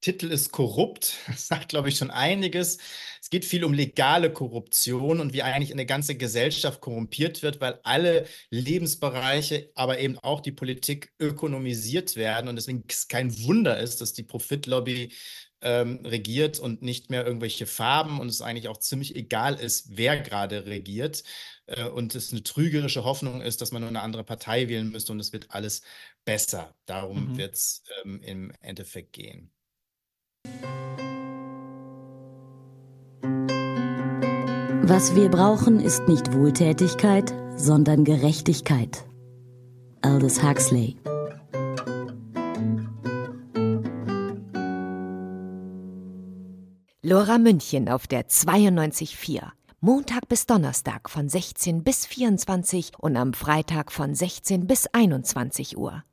[0.01, 1.17] Titel ist korrupt.
[1.27, 2.79] Das sagt, glaube ich, schon einiges.
[3.21, 7.81] Es geht viel um legale Korruption und wie eigentlich eine ganze Gesellschaft korrumpiert wird, weil
[7.83, 12.49] alle Lebensbereiche, aber eben auch die Politik ökonomisiert werden.
[12.49, 15.13] Und deswegen es kein Wunder ist, dass die Profitlobby
[15.63, 20.21] ähm, regiert und nicht mehr irgendwelche Farben und es eigentlich auch ziemlich egal ist, wer
[20.21, 21.25] gerade regiert.
[21.67, 25.13] Äh, und es eine trügerische Hoffnung ist, dass man nur eine andere Partei wählen müsste
[25.13, 25.83] und es wird alles
[26.25, 26.75] besser.
[26.87, 27.39] Darum mhm.
[27.39, 29.51] wird es ähm, im Endeffekt gehen.
[34.89, 39.05] Was wir brauchen, ist nicht Wohltätigkeit, sondern Gerechtigkeit.
[40.01, 40.97] Aldous Huxley.
[47.03, 49.51] Lora München auf der 92.4.
[49.81, 56.05] Montag bis Donnerstag von 16 bis 24 und am Freitag von 16 bis 21 Uhr.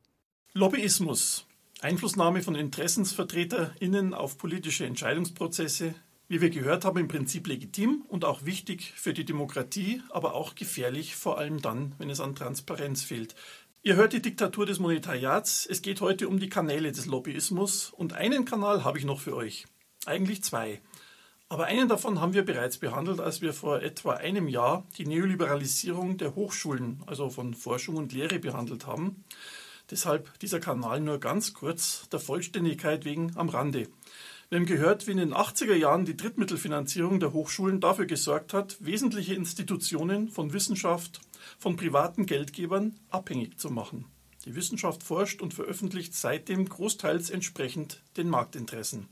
[0.53, 1.47] Lobbyismus
[1.83, 5.93] Einflussnahme von InteressensvertreterInnen auf politische Entscheidungsprozesse,
[6.29, 10.55] wie wir gehört haben, im Prinzip legitim und auch wichtig für die Demokratie, aber auch
[10.55, 13.35] gefährlich, vor allem dann, wenn es an Transparenz fehlt.
[13.81, 15.67] Ihr hört die Diktatur des Monetariats.
[15.69, 19.35] Es geht heute um die Kanäle des Lobbyismus und einen Kanal habe ich noch für
[19.35, 19.65] euch.
[20.05, 20.79] Eigentlich zwei.
[21.49, 26.17] Aber einen davon haben wir bereits behandelt, als wir vor etwa einem Jahr die Neoliberalisierung
[26.17, 29.25] der Hochschulen, also von Forschung und Lehre, behandelt haben.
[29.93, 33.89] Deshalb dieser Kanal nur ganz kurz, der Vollständigkeit wegen am Rande.
[34.49, 38.75] Wir haben gehört, wie in den 80er Jahren die Drittmittelfinanzierung der Hochschulen dafür gesorgt hat,
[38.79, 41.21] wesentliche Institutionen von Wissenschaft,
[41.59, 44.05] von privaten Geldgebern abhängig zu machen.
[44.45, 49.09] Die Wissenschaft forscht und veröffentlicht seitdem großteils entsprechend den Marktinteressen.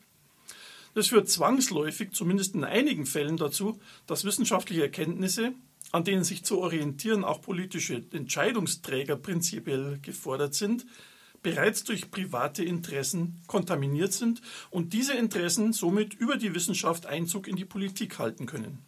[0.95, 5.53] Das führt zwangsläufig, zumindest in einigen Fällen dazu, dass wissenschaftliche Erkenntnisse,
[5.91, 10.85] an denen sich zu orientieren auch politische Entscheidungsträger prinzipiell gefordert sind,
[11.43, 17.55] bereits durch private Interessen kontaminiert sind und diese Interessen somit über die Wissenschaft Einzug in
[17.55, 18.85] die Politik halten können.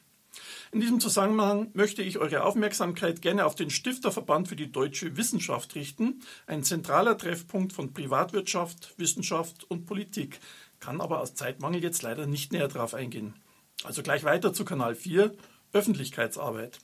[0.72, 5.76] In diesem Zusammenhang möchte ich eure Aufmerksamkeit gerne auf den Stifterverband für die deutsche Wissenschaft
[5.76, 10.40] richten, ein zentraler Treffpunkt von Privatwirtschaft, Wissenschaft und Politik,
[10.80, 13.36] kann aber aus Zeitmangel jetzt leider nicht näher darauf eingehen.
[13.84, 15.36] Also gleich weiter zu Kanal 4,
[15.74, 16.80] Öffentlichkeitsarbeit.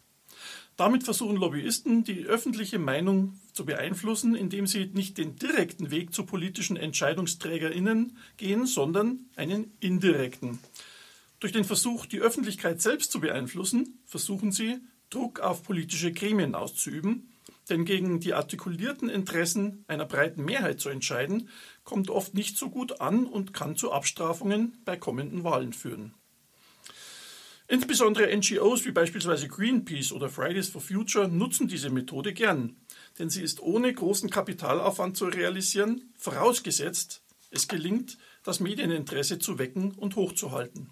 [0.80, 6.26] Damit versuchen Lobbyisten, die öffentliche Meinung zu beeinflussen, indem sie nicht den direkten Weg zu
[6.26, 10.60] politischen EntscheidungsträgerInnen gehen, sondern einen indirekten.
[11.42, 14.78] Durch den Versuch, die Öffentlichkeit selbst zu beeinflussen, versuchen sie,
[15.10, 17.30] Druck auf politische Gremien auszuüben,
[17.70, 21.50] denn gegen die artikulierten Interessen einer breiten Mehrheit zu entscheiden,
[21.84, 26.14] kommt oft nicht so gut an und kann zu Abstrafungen bei kommenden Wahlen führen.
[27.72, 32.76] Insbesondere NGOs wie beispielsweise Greenpeace oder Fridays for Future nutzen diese Methode gern,
[33.20, 39.92] denn sie ist ohne großen Kapitalaufwand zu realisieren, vorausgesetzt, es gelingt, das Medieninteresse zu wecken
[39.92, 40.90] und hochzuhalten.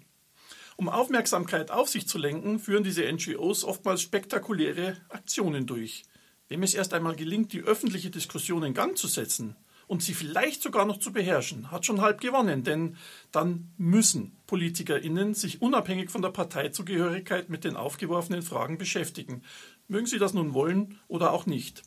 [0.76, 6.04] Um Aufmerksamkeit auf sich zu lenken, führen diese NGOs oftmals spektakuläre Aktionen durch.
[6.46, 9.56] Wem es erst einmal gelingt, die öffentliche Diskussion in Gang zu setzen,
[9.88, 12.96] und sie vielleicht sogar noch zu beherrschen, hat schon halb gewonnen, denn
[13.32, 19.42] dann müssen PolitikerInnen sich unabhängig von der Parteizugehörigkeit mit den aufgeworfenen Fragen beschäftigen.
[19.88, 21.82] Mögen sie das nun wollen oder auch nicht.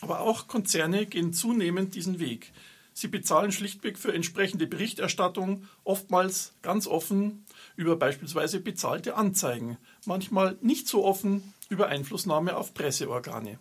[0.00, 2.52] Aber auch Konzerne gehen zunehmend diesen Weg.
[2.92, 7.44] Sie bezahlen schlichtweg für entsprechende Berichterstattung, oftmals ganz offen
[7.74, 13.58] über beispielsweise bezahlte Anzeigen, manchmal nicht so offen über Einflussnahme auf Presseorgane.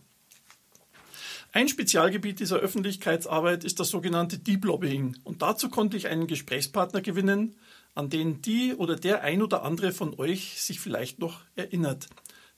[1.55, 5.17] Ein Spezialgebiet dieser Öffentlichkeitsarbeit ist das sogenannte Deep Lobbying.
[5.23, 7.55] Und dazu konnte ich einen Gesprächspartner gewinnen,
[7.93, 12.09] an den die oder der ein oder andere von euch sich vielleicht noch erinnert.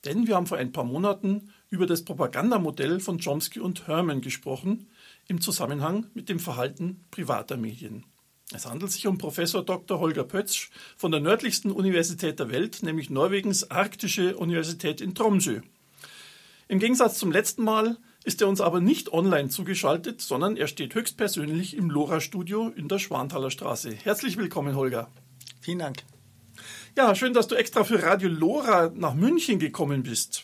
[0.06, 4.88] Denn wir haben vor ein paar Monaten über das Propagandamodell von Chomsky und Herman gesprochen
[5.28, 8.06] im Zusammenhang mit dem Verhalten privater Medien.
[8.54, 10.00] Es handelt sich um Professor Dr.
[10.00, 15.60] Holger Pötzsch von der nördlichsten Universität der Welt, nämlich Norwegens Arktische Universität in Tromsø.
[16.70, 20.96] Im Gegensatz zum letzten Mal ist er uns aber nicht online zugeschaltet, sondern er steht
[20.96, 23.92] höchstpersönlich im LoRa-Studio in der Schwanthaler Straße.
[23.92, 25.10] Herzlich willkommen, Holger.
[25.62, 25.98] Vielen Dank.
[26.98, 30.44] Ja, schön, dass du extra für Radio LoRa nach München gekommen bist.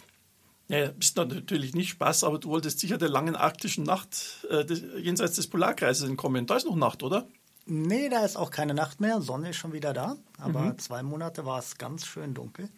[0.68, 4.84] Ja, bist natürlich nicht Spaß, aber du wolltest sicher der langen arktischen Nacht äh, des,
[5.00, 6.46] jenseits des Polarkreises entkommen.
[6.46, 7.28] Da ist noch Nacht, oder?
[7.66, 9.22] Nee, da ist auch keine Nacht mehr.
[9.22, 10.18] Sonne ist schon wieder da.
[10.38, 10.78] Aber mhm.
[10.78, 12.70] zwei Monate war es ganz schön dunkel.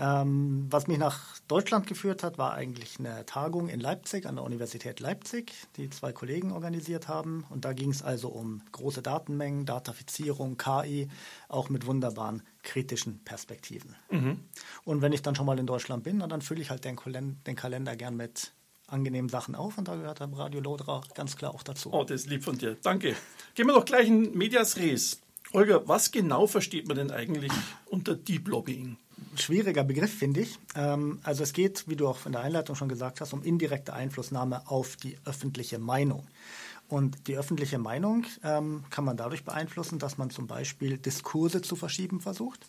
[0.00, 4.44] Ähm, was mich nach Deutschland geführt hat, war eigentlich eine Tagung in Leipzig an der
[4.44, 7.44] Universität Leipzig, die zwei Kollegen organisiert haben.
[7.50, 11.08] Und da ging es also um große Datenmengen, Datafizierung, KI,
[11.48, 13.96] auch mit wunderbaren kritischen Perspektiven.
[14.10, 14.40] Mhm.
[14.84, 17.36] Und wenn ich dann schon mal in Deutschland bin, dann fülle ich halt den, Kalender,
[17.46, 18.52] den Kalender gern mit
[18.86, 21.92] angenehmen Sachen auf und da gehört dann Radio Lodra ganz klar auch dazu.
[21.92, 22.76] Oh, das ist lieb von dir.
[22.82, 23.16] Danke.
[23.54, 25.20] Gehen wir doch gleich in Medias Res.
[25.52, 27.52] Olga, was genau versteht man denn eigentlich
[27.86, 28.96] unter Deep Lobbying?
[29.36, 30.58] Schwieriger Begriff, finde ich.
[30.74, 33.92] Ähm, also es geht, wie du auch in der Einleitung schon gesagt hast, um indirekte
[33.92, 36.26] Einflussnahme auf die öffentliche Meinung.
[36.88, 41.76] Und die öffentliche Meinung ähm, kann man dadurch beeinflussen, dass man zum Beispiel Diskurse zu
[41.76, 42.66] verschieben versucht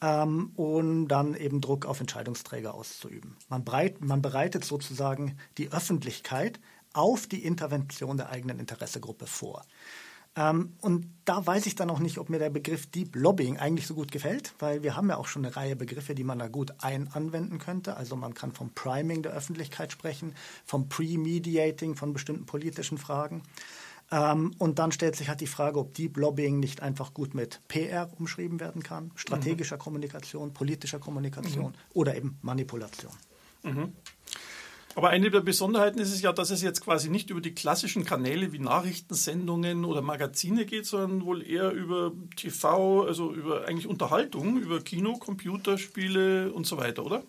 [0.00, 3.36] ähm, und dann eben Druck auf Entscheidungsträger auszuüben.
[3.48, 6.60] Man, breit, man bereitet sozusagen die Öffentlichkeit
[6.94, 9.64] auf die Intervention der eigenen Interessegruppe vor.
[10.34, 13.86] Ähm, und da weiß ich dann auch nicht, ob mir der Begriff Deep Lobbying eigentlich
[13.86, 16.48] so gut gefällt, weil wir haben ja auch schon eine Reihe Begriffe, die man da
[16.48, 17.96] gut ein anwenden könnte.
[17.96, 23.42] Also man kann vom Priming der Öffentlichkeit sprechen, vom Pre-Mediating von bestimmten politischen Fragen.
[24.10, 27.60] Ähm, und dann stellt sich halt die Frage, ob Deep Lobbying nicht einfach gut mit
[27.68, 29.80] PR umschrieben werden kann, strategischer mhm.
[29.80, 31.76] Kommunikation, politischer Kommunikation mhm.
[31.94, 33.12] oder eben Manipulation.
[33.62, 33.92] Mhm.
[34.94, 38.04] Aber eine der Besonderheiten ist es ja, dass es jetzt quasi nicht über die klassischen
[38.04, 44.58] Kanäle wie Nachrichtensendungen oder Magazine geht, sondern wohl eher über TV, also über eigentlich Unterhaltung,
[44.58, 47.22] über Kino, Computerspiele und so weiter, oder?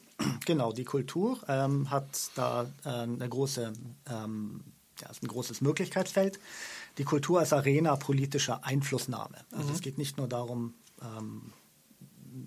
[0.45, 2.05] Genau, die Kultur ähm, hat
[2.36, 3.74] da äh, eine große,
[4.09, 4.61] ähm,
[5.01, 6.39] ja, ein großes Möglichkeitsfeld.
[6.97, 9.38] Die Kultur als Arena politischer Einflussnahme.
[9.51, 9.76] Also mhm.
[9.76, 11.53] es geht nicht nur darum, ähm,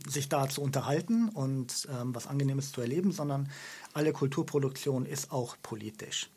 [0.08, 3.48] sich da zu unterhalten und ähm, was Angenehmes zu erleben, sondern
[3.96, 6.30] alle Kulturproduktion ist auch politisch.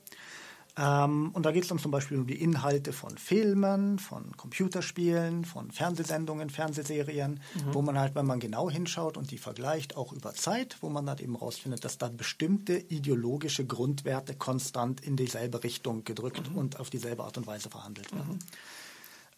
[0.78, 5.44] Ähm, und da geht es dann zum Beispiel um die Inhalte von Filmen, von Computerspielen,
[5.44, 7.74] von Fernsehsendungen, Fernsehserien, mhm.
[7.74, 11.10] wo man halt, wenn man genau hinschaut und die vergleicht, auch über Zeit, wo man
[11.10, 16.58] halt eben rausfindet, dass da bestimmte ideologische Grundwerte konstant in dieselbe Richtung gedrückt mhm.
[16.58, 18.36] und auf dieselbe Art und Weise verhandelt werden.
[18.36, 18.40] Mhm.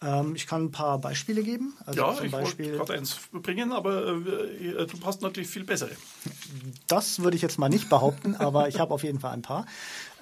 [0.04, 1.74] Ähm, ich kann ein paar Beispiele geben.
[1.86, 5.92] Also ja, ich Beispiel, wollte gerade eins bringen, aber äh, du hast natürlich viel bessere.
[6.88, 9.66] Das würde ich jetzt mal nicht behaupten, aber ich habe auf jeden Fall ein paar.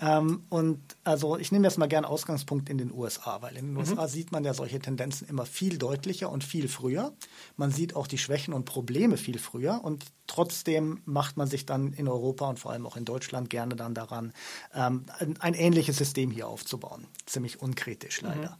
[0.01, 3.73] Ähm, und also ich nehme jetzt mal gerne Ausgangspunkt in den USA, weil in den
[3.73, 3.79] mhm.
[3.79, 7.13] USA sieht man ja solche Tendenzen immer viel deutlicher und viel früher.
[7.55, 11.93] Man sieht auch die Schwächen und Probleme viel früher und trotzdem macht man sich dann
[11.93, 14.33] in Europa und vor allem auch in Deutschland gerne dann daran,
[14.73, 17.07] ähm, ein, ein, ähnliches System hier aufzubauen.
[17.25, 18.51] Ziemlich unkritisch leider.
[18.51, 18.55] Mhm.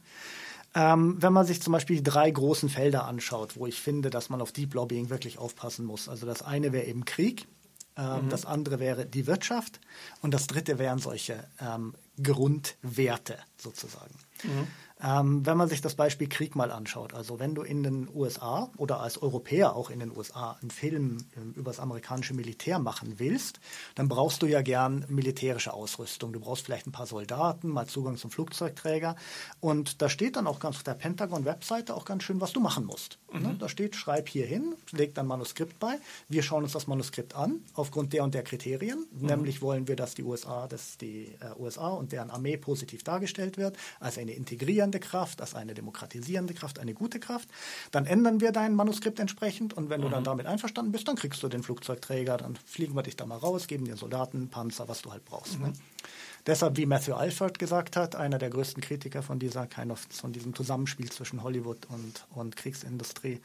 [0.74, 4.28] Ähm, wenn man sich zum Beispiel die drei großen Felder anschaut, wo ich finde, dass
[4.28, 6.08] man auf Deep Lobbying wirklich aufpassen muss.
[6.08, 7.48] Also das eine wäre eben Krieg,
[7.96, 8.28] ähm, mhm.
[8.28, 9.80] das andere wäre die Wirtschaft
[10.22, 14.14] und das dritte wären solche ähm, Grundwerte sozusagen.
[14.44, 14.68] Mhm.
[15.02, 18.70] Ähm, wenn man sich das Beispiel Krieg mal anschaut, also wenn du in den USA
[18.76, 23.14] oder als Europäer auch in den USA einen Film ähm, über das amerikanische Militär machen
[23.18, 23.60] willst,
[23.94, 26.32] dann brauchst du ja gern militärische Ausrüstung.
[26.32, 29.16] Du brauchst vielleicht ein paar Soldaten, mal Zugang zum Flugzeugträger.
[29.60, 32.84] Und da steht dann auch ganz auf der Pentagon-Webseite auch ganz schön, was du machen
[32.84, 33.18] musst.
[33.32, 33.50] Ne?
[33.50, 33.58] Mhm.
[33.58, 35.98] Da steht, schreib hier hin, leg dein Manuskript bei.
[36.28, 39.06] Wir schauen uns das Manuskript an, aufgrund der und der Kriterien.
[39.12, 39.26] Mhm.
[39.26, 43.56] Nämlich wollen wir, dass die USA, dass die äh, USA und deren Armee positiv dargestellt
[43.56, 47.48] wird, als eine integrierende Kraft, als eine demokratisierende Kraft, eine gute Kraft.
[47.90, 50.04] Dann ändern wir dein Manuskript entsprechend und wenn mhm.
[50.04, 50.24] du dann mhm.
[50.24, 53.66] damit einverstanden bist, dann kriegst du den Flugzeugträger, dann fliegen wir dich da mal raus,
[53.66, 55.60] geben dir Soldaten, Panzer, was du halt brauchst.
[55.60, 55.72] Ne?
[56.46, 60.32] Deshalb, wie Matthew Alford gesagt hat, einer der größten Kritiker von dieser kind of, von
[60.32, 63.40] diesem Zusammenspiel zwischen Hollywood und, und Kriegsindustrie,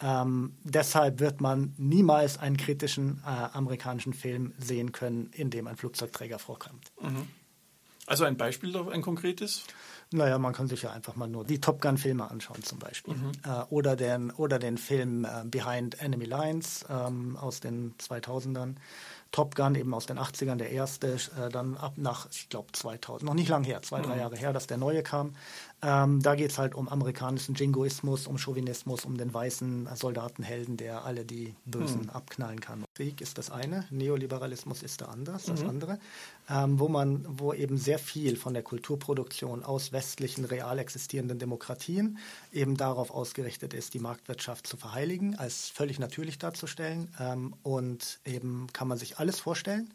[0.00, 5.76] ähm, deshalb wird man niemals einen kritischen äh, amerikanischen Film sehen können, in dem ein
[5.76, 6.90] Flugzeugträger vorkommt.
[7.00, 7.28] Mhm.
[8.06, 9.62] Also ein Beispiel, ein konkretes?
[10.10, 13.14] Naja, man kann sich ja einfach mal nur die Top Gun-Filme anschauen zum Beispiel.
[13.14, 13.32] Mhm.
[13.44, 18.74] Äh, oder, den, oder den Film äh, Behind Enemy Lines ähm, aus den 2000ern.
[19.32, 23.26] Top Gun eben aus den 80ern, der erste, äh, dann ab nach, ich glaube, 2000,
[23.26, 24.20] noch nicht lang her, zwei, drei mhm.
[24.20, 25.32] Jahre her, dass der neue kam.
[25.84, 31.04] Ähm, da geht es halt um amerikanischen Jingoismus, um Chauvinismus, um den weißen Soldatenhelden, der
[31.04, 32.10] alle die Bösen mhm.
[32.10, 32.84] abknallen kann.
[32.94, 35.70] Krieg ist das eine, Neoliberalismus ist der anders, das mhm.
[35.70, 35.98] andere,
[36.48, 42.18] ähm, wo man, wo eben sehr viel von der Kulturproduktion aus westlichen real existierenden Demokratien
[42.52, 47.08] eben darauf ausgerichtet ist, die Marktwirtschaft zu verheiligen, als völlig natürlich darzustellen.
[47.18, 49.88] Ähm, und eben kann man sich alles vorstellen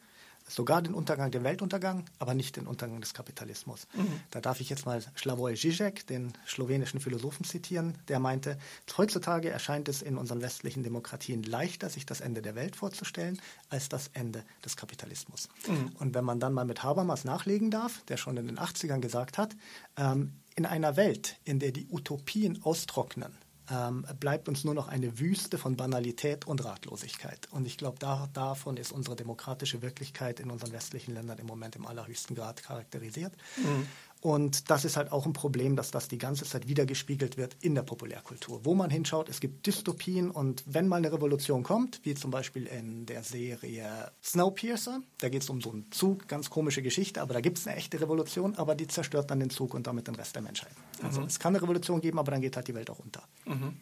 [0.47, 3.88] sogar den Untergang, den Weltuntergang, aber nicht den Untergang des Kapitalismus.
[3.93, 4.21] Mhm.
[4.32, 8.57] Da darf ich jetzt mal Slavoj Žižek, den slowenischen Philosophen, zitieren, der meinte,
[8.97, 13.89] heutzutage erscheint es in unseren westlichen Demokratien leichter, sich das Ende der Welt vorzustellen, als
[13.89, 15.49] das Ende des Kapitalismus.
[15.67, 15.91] Mhm.
[15.99, 19.38] Und wenn man dann mal mit Habermas nachlegen darf, der schon in den 80ern gesagt
[19.38, 19.55] hat,
[19.97, 23.36] ähm, in einer Welt, in der die Utopien austrocknen,
[23.70, 27.47] ähm, bleibt uns nur noch eine Wüste von Banalität und Ratlosigkeit.
[27.51, 31.76] Und ich glaube, da, davon ist unsere demokratische Wirklichkeit in unseren westlichen Ländern im Moment
[31.76, 33.34] im allerhöchsten Grad charakterisiert.
[33.57, 33.88] Mhm.
[34.28, 37.75] Und das ist halt auch ein Problem, dass das die ganze Zeit wiedergespiegelt wird in
[37.75, 38.65] der Populärkultur.
[38.65, 42.65] Wo man hinschaut, es gibt Dystopien und wenn mal eine Revolution kommt, wie zum Beispiel
[42.65, 47.36] in der Serie Snowpiercer, da geht es um so einen Zug, ganz komische Geschichte, aber
[47.36, 50.15] da gibt es eine echte Revolution, aber die zerstört dann den Zug und damit den
[50.15, 50.73] Rest der Menschheit.
[51.01, 51.28] Also mhm.
[51.28, 53.23] es kann eine Revolution geben, aber dann geht halt die Welt auch unter.
[53.45, 53.78] Mhm.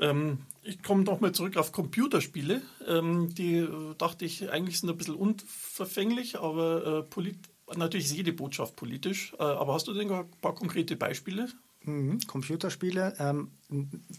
[0.00, 2.62] Ähm, ich komme nochmal zurück auf Computerspiele.
[2.88, 7.38] Ähm, die äh, dachte ich eigentlich sind ein bisschen unverfänglich, aber äh, polit
[7.74, 11.48] natürlich ist jede Botschaft politisch, äh, aber hast du denn ein paar konkrete Beispiele?
[11.84, 12.20] Mhm.
[12.26, 13.14] Computerspiele.
[13.18, 13.50] Ähm,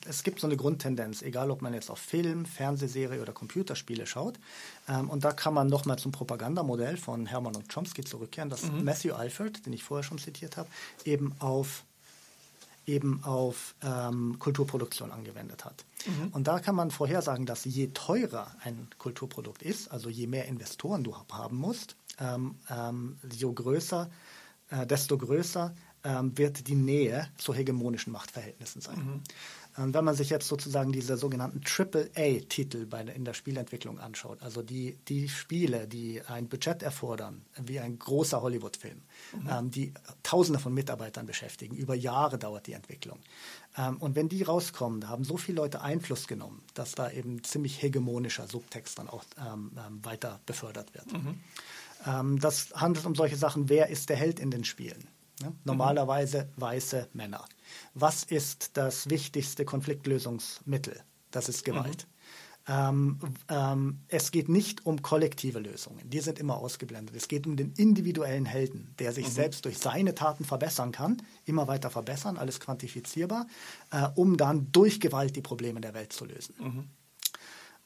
[0.08, 4.39] es gibt so eine Grundtendenz, egal ob man jetzt auf Film, Fernsehserie oder Computerspiele schaut.
[4.89, 8.84] Ähm, und da kann man nochmal zum Propagandamodell von Hermann und Chomsky zurückkehren, das mhm.
[8.84, 10.70] Matthew Alford, den ich vorher schon zitiert habe,
[11.06, 11.84] eben auf
[12.86, 15.86] eben auf ähm, Kulturproduktion angewendet hat.
[16.06, 16.34] Mhm.
[16.34, 21.02] Und da kann man vorhersagen, dass je teurer ein Kulturprodukt ist, also je mehr Investoren
[21.02, 24.09] du haben musst, ähm, ähm, je größer,
[24.70, 28.97] äh, desto größer ähm, wird die Nähe zu hegemonischen Machtverhältnissen sein.
[28.97, 29.22] Mhm.
[29.76, 35.28] Wenn man sich jetzt sozusagen diese sogenannten AAA-Titel in der Spielentwicklung anschaut, also die, die
[35.28, 39.01] Spiele, die ein Budget erfordern, wie ein großer Hollywood-Film,
[39.32, 39.49] mhm.
[39.49, 39.91] ähm, die
[40.22, 43.18] Tausende von Mitarbeitern beschäftigen, über Jahre dauert die Entwicklung.
[43.76, 47.43] Ähm, und wenn die rauskommen, da haben so viele Leute Einfluss genommen, dass da eben
[47.43, 51.11] ziemlich hegemonischer Subtext dann auch ähm, ähm weiter befördert wird.
[51.11, 51.39] Mhm.
[52.06, 55.08] Ähm, das handelt um solche Sachen, wer ist der Held in den Spielen?
[55.41, 55.54] Ne?
[55.64, 57.45] Normalerweise weiße Männer.
[57.93, 61.01] Was ist das wichtigste Konfliktlösungsmittel?
[61.32, 62.08] Das ist Gewalt.
[62.08, 62.14] Mhm.
[62.66, 67.14] Ähm, ähm, es geht nicht um kollektive Lösungen, die sind immer ausgeblendet.
[67.14, 69.32] Es geht um den individuellen Helden, der sich mhm.
[69.32, 73.47] selbst durch seine Taten verbessern kann, immer weiter verbessern, alles quantifizierbar,
[73.91, 76.56] äh, um dann durch Gewalt die Probleme der Welt zu lösen.
[76.58, 76.84] Mhm.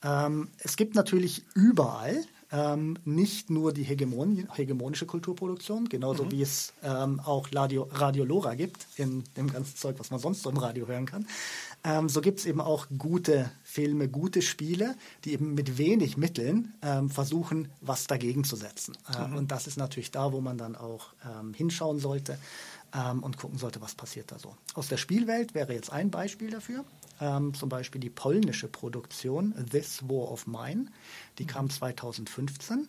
[0.04, 6.32] Ähm, es gibt natürlich überall ähm, nicht nur die Hegemon hegemonische Kulturproduktion, genauso mhm.
[6.32, 10.44] wie es ähm, auch Radio, Radio Lora gibt, in dem ganzen Zeug, was man sonst
[10.44, 11.28] so im Radio hören kann.
[11.84, 14.96] Ähm, so gibt es eben auch gute Filme, gute Spiele,
[15.26, 18.98] die eben mit wenig Mitteln ähm, versuchen, was dagegen zu setzen.
[19.14, 19.38] Äh, mhm.
[19.38, 22.38] Und das ist natürlich da, wo man dann auch ähm, hinschauen sollte
[22.94, 24.56] ähm, und gucken sollte, was passiert da so.
[24.74, 26.86] Aus der Spielwelt wäre jetzt ein Beispiel dafür
[27.20, 30.88] ähm, zum Beispiel die polnische Produktion This War of Mine,
[31.38, 31.48] die mhm.
[31.48, 32.88] kam 2015.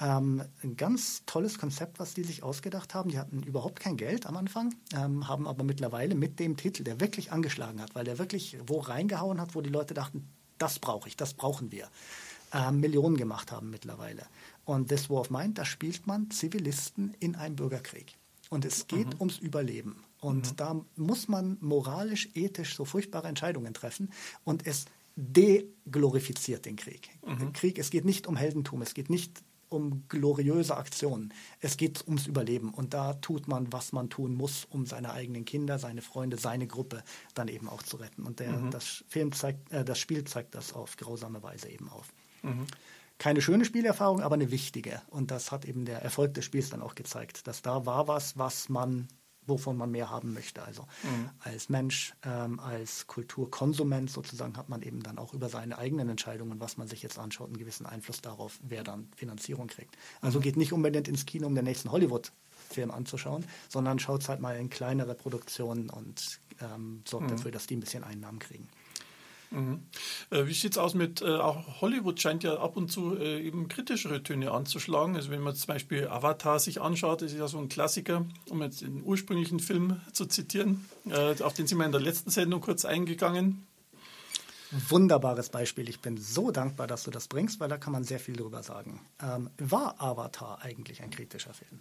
[0.00, 3.10] Ähm, ein ganz tolles Konzept, was die sich ausgedacht haben.
[3.10, 7.00] Die hatten überhaupt kein Geld am Anfang, ähm, haben aber mittlerweile mit dem Titel, der
[7.00, 10.28] wirklich angeschlagen hat, weil der wirklich wo reingehauen hat, wo die Leute dachten,
[10.58, 11.88] das brauche ich, das brauchen wir,
[12.52, 14.26] ähm, Millionen gemacht haben mittlerweile.
[14.64, 18.16] Und This War of Mine, da spielt man Zivilisten in einem Bürgerkrieg.
[18.52, 19.20] Und es geht mhm.
[19.20, 19.96] ums Überleben.
[20.20, 20.56] Und mhm.
[20.56, 24.12] da muss man moralisch, ethisch so furchtbare Entscheidungen treffen.
[24.44, 24.84] Und es
[25.16, 27.08] deglorifiziert den Krieg.
[27.26, 27.54] Mhm.
[27.54, 31.32] Krieg, es geht nicht um Heldentum, es geht nicht um gloriöse Aktionen.
[31.60, 32.74] Es geht ums Überleben.
[32.74, 36.66] Und da tut man, was man tun muss, um seine eigenen Kinder, seine Freunde, seine
[36.66, 38.24] Gruppe dann eben auch zu retten.
[38.24, 38.70] Und der, mhm.
[38.70, 42.12] das, Film zeigt, äh, das Spiel zeigt das auf grausame Weise eben auf.
[42.42, 42.66] Mhm.
[43.22, 45.00] Keine schöne Spielerfahrung, aber eine wichtige.
[45.08, 48.36] Und das hat eben der Erfolg des Spiels dann auch gezeigt, dass da war was,
[48.36, 49.06] was man
[49.46, 50.60] wovon man mehr haben möchte.
[50.64, 51.30] Also mhm.
[51.38, 56.58] als Mensch, ähm, als Kulturkonsument sozusagen hat man eben dann auch über seine eigenen Entscheidungen,
[56.58, 59.96] was man sich jetzt anschaut, einen gewissen Einfluss darauf, wer dann Finanzierung kriegt.
[60.20, 60.42] Also mhm.
[60.42, 64.68] geht nicht unbedingt ins Kino, um den nächsten Hollywood-Film anzuschauen, sondern schaut halt mal in
[64.68, 67.36] kleinere Produktionen und ähm, sorgt mhm.
[67.36, 68.68] dafür, dass die ein bisschen Einnahmen kriegen.
[69.52, 69.82] Mhm.
[70.30, 73.40] Äh, wie sieht es aus mit, äh, auch Hollywood scheint ja ab und zu äh,
[73.42, 75.14] eben kritischere Töne anzuschlagen.
[75.14, 78.62] Also wenn man zum Beispiel Avatar sich anschaut, das ist ja so ein Klassiker, um
[78.62, 80.86] jetzt den ursprünglichen Film zu zitieren.
[81.08, 83.66] Äh, auf den sind wir in der letzten Sendung kurz eingegangen.
[84.88, 85.88] Wunderbares Beispiel.
[85.90, 88.62] Ich bin so dankbar, dass du das bringst, weil da kann man sehr viel drüber
[88.62, 89.00] sagen.
[89.22, 91.80] Ähm, war Avatar eigentlich ein kritischer Film?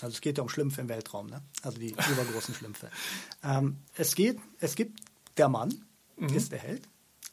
[0.00, 1.42] Also es geht ja um Schlümpfe im Weltraum, ne?
[1.62, 2.90] also die übergroßen Schlümpfe.
[3.44, 5.00] Ähm, es, geht, es gibt
[5.36, 5.84] der Mann,
[6.18, 6.28] mhm.
[6.28, 6.88] ist der Held.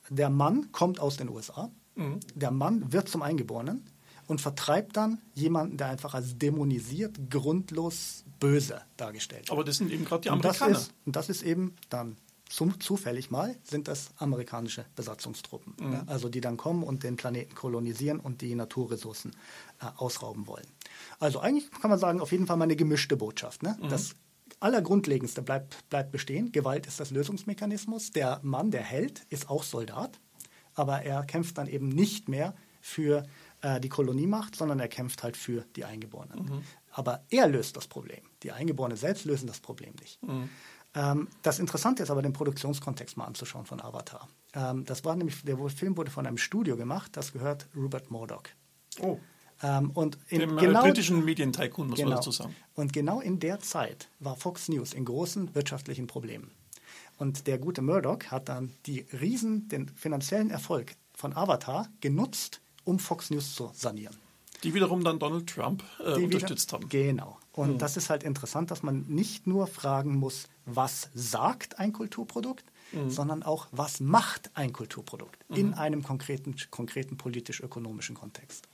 [0.09, 1.71] Der Mann kommt aus den USA.
[1.95, 2.19] Mhm.
[2.35, 3.85] Der Mann wird zum Eingeborenen
[4.27, 9.51] und vertreibt dann jemanden, der einfach als dämonisiert, grundlos böse dargestellt wird.
[9.51, 10.67] Aber das sind eben gerade die Amerikaner.
[10.67, 12.17] Und das, ist, und das ist eben dann
[12.49, 15.93] zum, zufällig mal sind das amerikanische Besatzungstruppen, mhm.
[15.93, 19.31] ja, also die dann kommen und den Planeten kolonisieren und die Naturressourcen
[19.81, 20.67] äh, ausrauben wollen.
[21.19, 23.63] Also eigentlich kann man sagen, auf jeden Fall mal eine gemischte Botschaft.
[23.63, 23.77] Ne?
[23.81, 23.89] Mhm.
[23.89, 24.15] Das
[24.65, 26.51] Allergrundlegendste bleibt, bleibt bestehen.
[26.51, 28.11] Gewalt ist das Lösungsmechanismus.
[28.11, 30.19] Der Mann, der Held, ist auch Soldat,
[30.73, 33.23] aber er kämpft dann eben nicht mehr für
[33.61, 36.45] äh, die Koloniemacht, sondern er kämpft halt für die Eingeborenen.
[36.45, 36.63] Mhm.
[36.91, 38.23] Aber er löst das Problem.
[38.41, 40.21] Die Eingeborenen selbst lösen das Problem nicht.
[40.23, 40.49] Mhm.
[40.95, 44.27] Ähm, das Interessante ist aber, den Produktionskontext mal anzuschauen von Avatar.
[44.53, 48.43] Ähm, das war nämlich, der Film wurde von einem Studio gemacht, das gehört Rupert Murdoch.
[48.99, 49.19] Oh.
[49.63, 52.55] Ähm, und in Dem genau, britischen Medientycoon, muss genau, man dazu sagen.
[52.75, 56.51] Und genau in der Zeit war Fox News in großen wirtschaftlichen Problemen.
[57.17, 62.99] Und der gute Murdoch hat dann die riesen, den finanziellen Erfolg von Avatar genutzt, um
[62.99, 64.15] Fox News zu sanieren.
[64.63, 66.89] Die wiederum dann Donald Trump äh, unterstützt wieder, haben.
[66.89, 67.37] Genau.
[67.53, 67.77] Und hm.
[67.77, 73.09] das ist halt interessant, dass man nicht nur fragen muss, was sagt ein Kulturprodukt, mhm.
[73.09, 75.55] sondern auch, was macht ein Kulturprodukt mhm.
[75.55, 78.67] in einem konkreten, konkreten politisch-ökonomischen Kontext.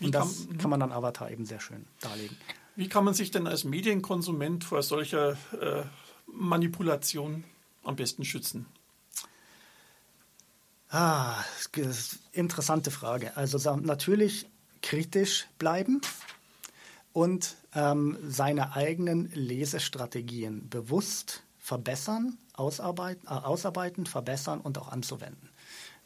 [0.00, 2.36] Wie Und das kann, kann, man dann Avatar eben sehr schön darlegen.
[2.76, 5.84] Wie kann man sich denn als Medienkonsument vor solcher äh,
[6.26, 7.44] Manipulation
[7.84, 8.66] am besten schützen?
[10.90, 11.42] Ah,
[12.32, 13.36] interessante Frage.
[13.36, 14.46] Also natürlich
[14.82, 16.00] kritisch bleiben
[17.12, 25.53] und ähm, seine eigenen Lesestrategien bewusst verbessern, ausarbeiten, äh, ausarbeiten, verbessern und auch anzuwenden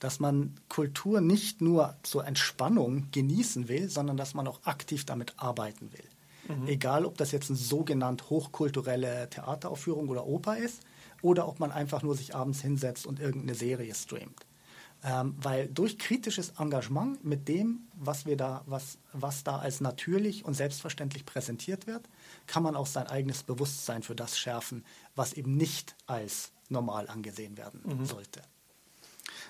[0.01, 5.35] dass man Kultur nicht nur zur Entspannung genießen will, sondern dass man auch aktiv damit
[5.37, 6.57] arbeiten will.
[6.57, 6.69] Mhm.
[6.69, 10.83] Egal, ob das jetzt eine sogenannt hochkulturelle Theateraufführung oder Oper ist
[11.23, 14.47] oder ob man einfach nur sich abends hinsetzt und irgendeine Serie streamt.
[15.05, 20.45] Ähm, weil durch kritisches Engagement mit dem, was wir da, was, was da als natürlich
[20.45, 22.09] und selbstverständlich präsentiert wird,
[22.49, 24.85] kann man auch sein eigenes Bewusstsein für das schärfen,
[25.15, 28.07] was eben nicht als normal angesehen werden mhm.
[28.07, 28.43] sollte.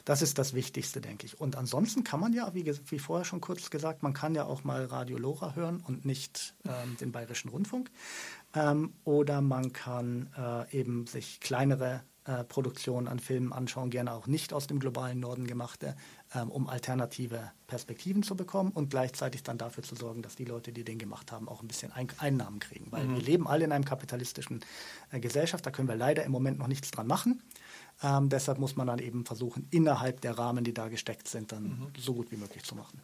[0.09, 1.39] Das ist das Wichtigste, denke ich.
[1.39, 4.65] Und ansonsten kann man ja, wie, wie vorher schon kurz gesagt, man kann ja auch
[4.65, 7.91] mal Radio Lora hören und nicht ähm, den Bayerischen Rundfunk.
[8.55, 14.27] Ähm, oder man kann äh, eben sich kleinere äh, Produktionen an Filmen anschauen, gerne auch
[14.27, 15.95] nicht aus dem globalen Norden gemachte,
[16.35, 20.73] ähm, um alternative Perspektiven zu bekommen und gleichzeitig dann dafür zu sorgen, dass die Leute,
[20.73, 22.91] die den gemacht haben, auch ein bisschen Ein Einnahmen kriegen.
[22.93, 23.17] Weil mhm.
[23.17, 24.65] wir leben alle in einem kapitalistischen
[25.11, 27.43] äh, Gesellschaft, da können wir leider im Moment noch nichts dran machen.
[28.03, 31.65] Ähm, deshalb muss man dann eben versuchen, innerhalb der Rahmen, die da gesteckt sind, dann
[31.65, 31.87] mhm.
[31.99, 33.01] so gut wie möglich zu machen.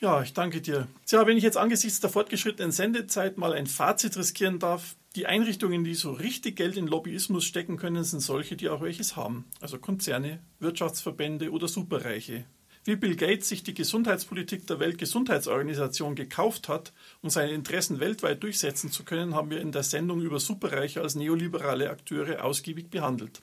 [0.00, 0.86] Ja, ich danke dir.
[1.06, 5.82] Tja, wenn ich jetzt angesichts der fortgeschrittenen Sendezeit mal ein Fazit riskieren darf, die Einrichtungen,
[5.82, 9.44] die so richtig Geld in Lobbyismus stecken können, sind solche, die auch welches haben.
[9.60, 12.44] Also Konzerne, Wirtschaftsverbände oder Superreiche.
[12.84, 18.92] Wie Bill Gates sich die Gesundheitspolitik der Weltgesundheitsorganisation gekauft hat, um seine Interessen weltweit durchsetzen
[18.92, 23.40] zu können, haben wir in der Sendung über Superreiche als neoliberale Akteure ausgiebig behandelt.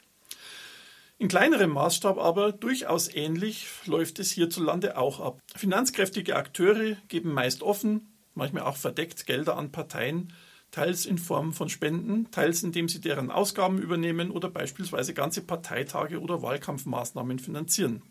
[1.17, 5.39] In kleinerem Maßstab aber durchaus ähnlich läuft es hierzulande auch ab.
[5.55, 10.33] Finanzkräftige Akteure geben meist offen, manchmal auch verdeckt Gelder an Parteien,
[10.71, 16.19] teils in Form von Spenden, teils indem sie deren Ausgaben übernehmen oder beispielsweise ganze Parteitage
[16.19, 18.01] oder Wahlkampfmaßnahmen finanzieren.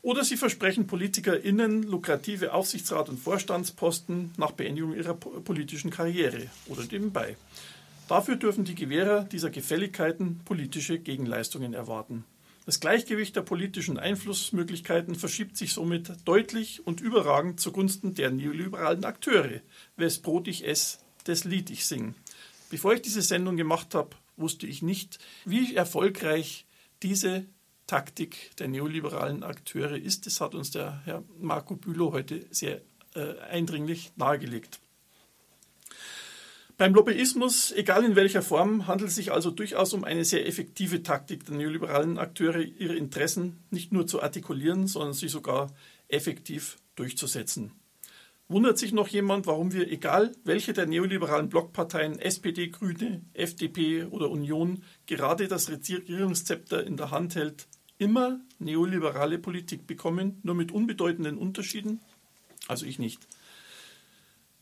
[0.00, 7.36] Oder sie versprechen PolitikerInnen lukrative Aufsichtsrat- und Vorstandsposten nach Beendigung ihrer politischen Karriere oder nebenbei.
[8.08, 12.24] Dafür dürfen die Gewährer dieser Gefälligkeiten politische Gegenleistungen erwarten.
[12.64, 19.60] Das Gleichgewicht der politischen Einflussmöglichkeiten verschiebt sich somit deutlich und überragend zugunsten der neoliberalen Akteure.
[19.96, 22.14] Wes Brot ich ess, des Lied ich sing.
[22.70, 26.66] Bevor ich diese Sendung gemacht habe, wusste ich nicht, wie erfolgreich
[27.02, 27.46] diese
[27.86, 30.26] Taktik der neoliberalen Akteure ist.
[30.26, 32.80] Das hat uns der Herr Marco Bülow heute sehr
[33.14, 34.80] äh, eindringlich nahegelegt.
[36.78, 41.02] Beim Lobbyismus, egal in welcher Form, handelt es sich also durchaus um eine sehr effektive
[41.02, 45.72] Taktik der neoliberalen Akteure, ihre Interessen nicht nur zu artikulieren, sondern sie sogar
[46.08, 47.72] effektiv durchzusetzen.
[48.48, 54.30] Wundert sich noch jemand, warum wir, egal welche der neoliberalen Blockparteien, SPD, Grüne, FDP oder
[54.30, 57.66] Union, gerade das Regierungszepter in der Hand hält,
[57.98, 62.00] immer neoliberale Politik bekommen, nur mit unbedeutenden Unterschieden?
[62.68, 63.26] Also ich nicht.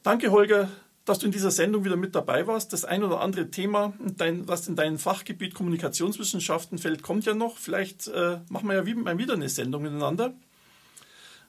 [0.03, 0.71] Danke, Holger,
[1.05, 2.73] dass du in dieser Sendung wieder mit dabei warst.
[2.73, 7.59] Das ein oder andere Thema, was in dein Fachgebiet Kommunikationswissenschaften fällt, kommt ja noch.
[7.59, 10.35] Vielleicht äh, machen wir ja mal wieder eine Sendung miteinander.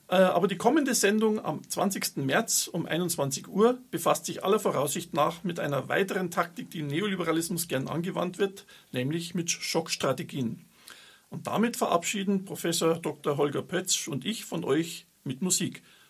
[0.08, 2.18] Äh, aber die kommende Sendung am 20.
[2.18, 6.88] März um 21 Uhr befasst sich aller Voraussicht nach mit einer weiteren Taktik, die im
[6.88, 10.66] Neoliberalismus gern angewandt wird, nämlich mit Schockstrategien.
[11.30, 13.38] Und damit verabschieden Professor Dr.
[13.38, 15.82] Holger Pötzsch und ich von euch mit Musik.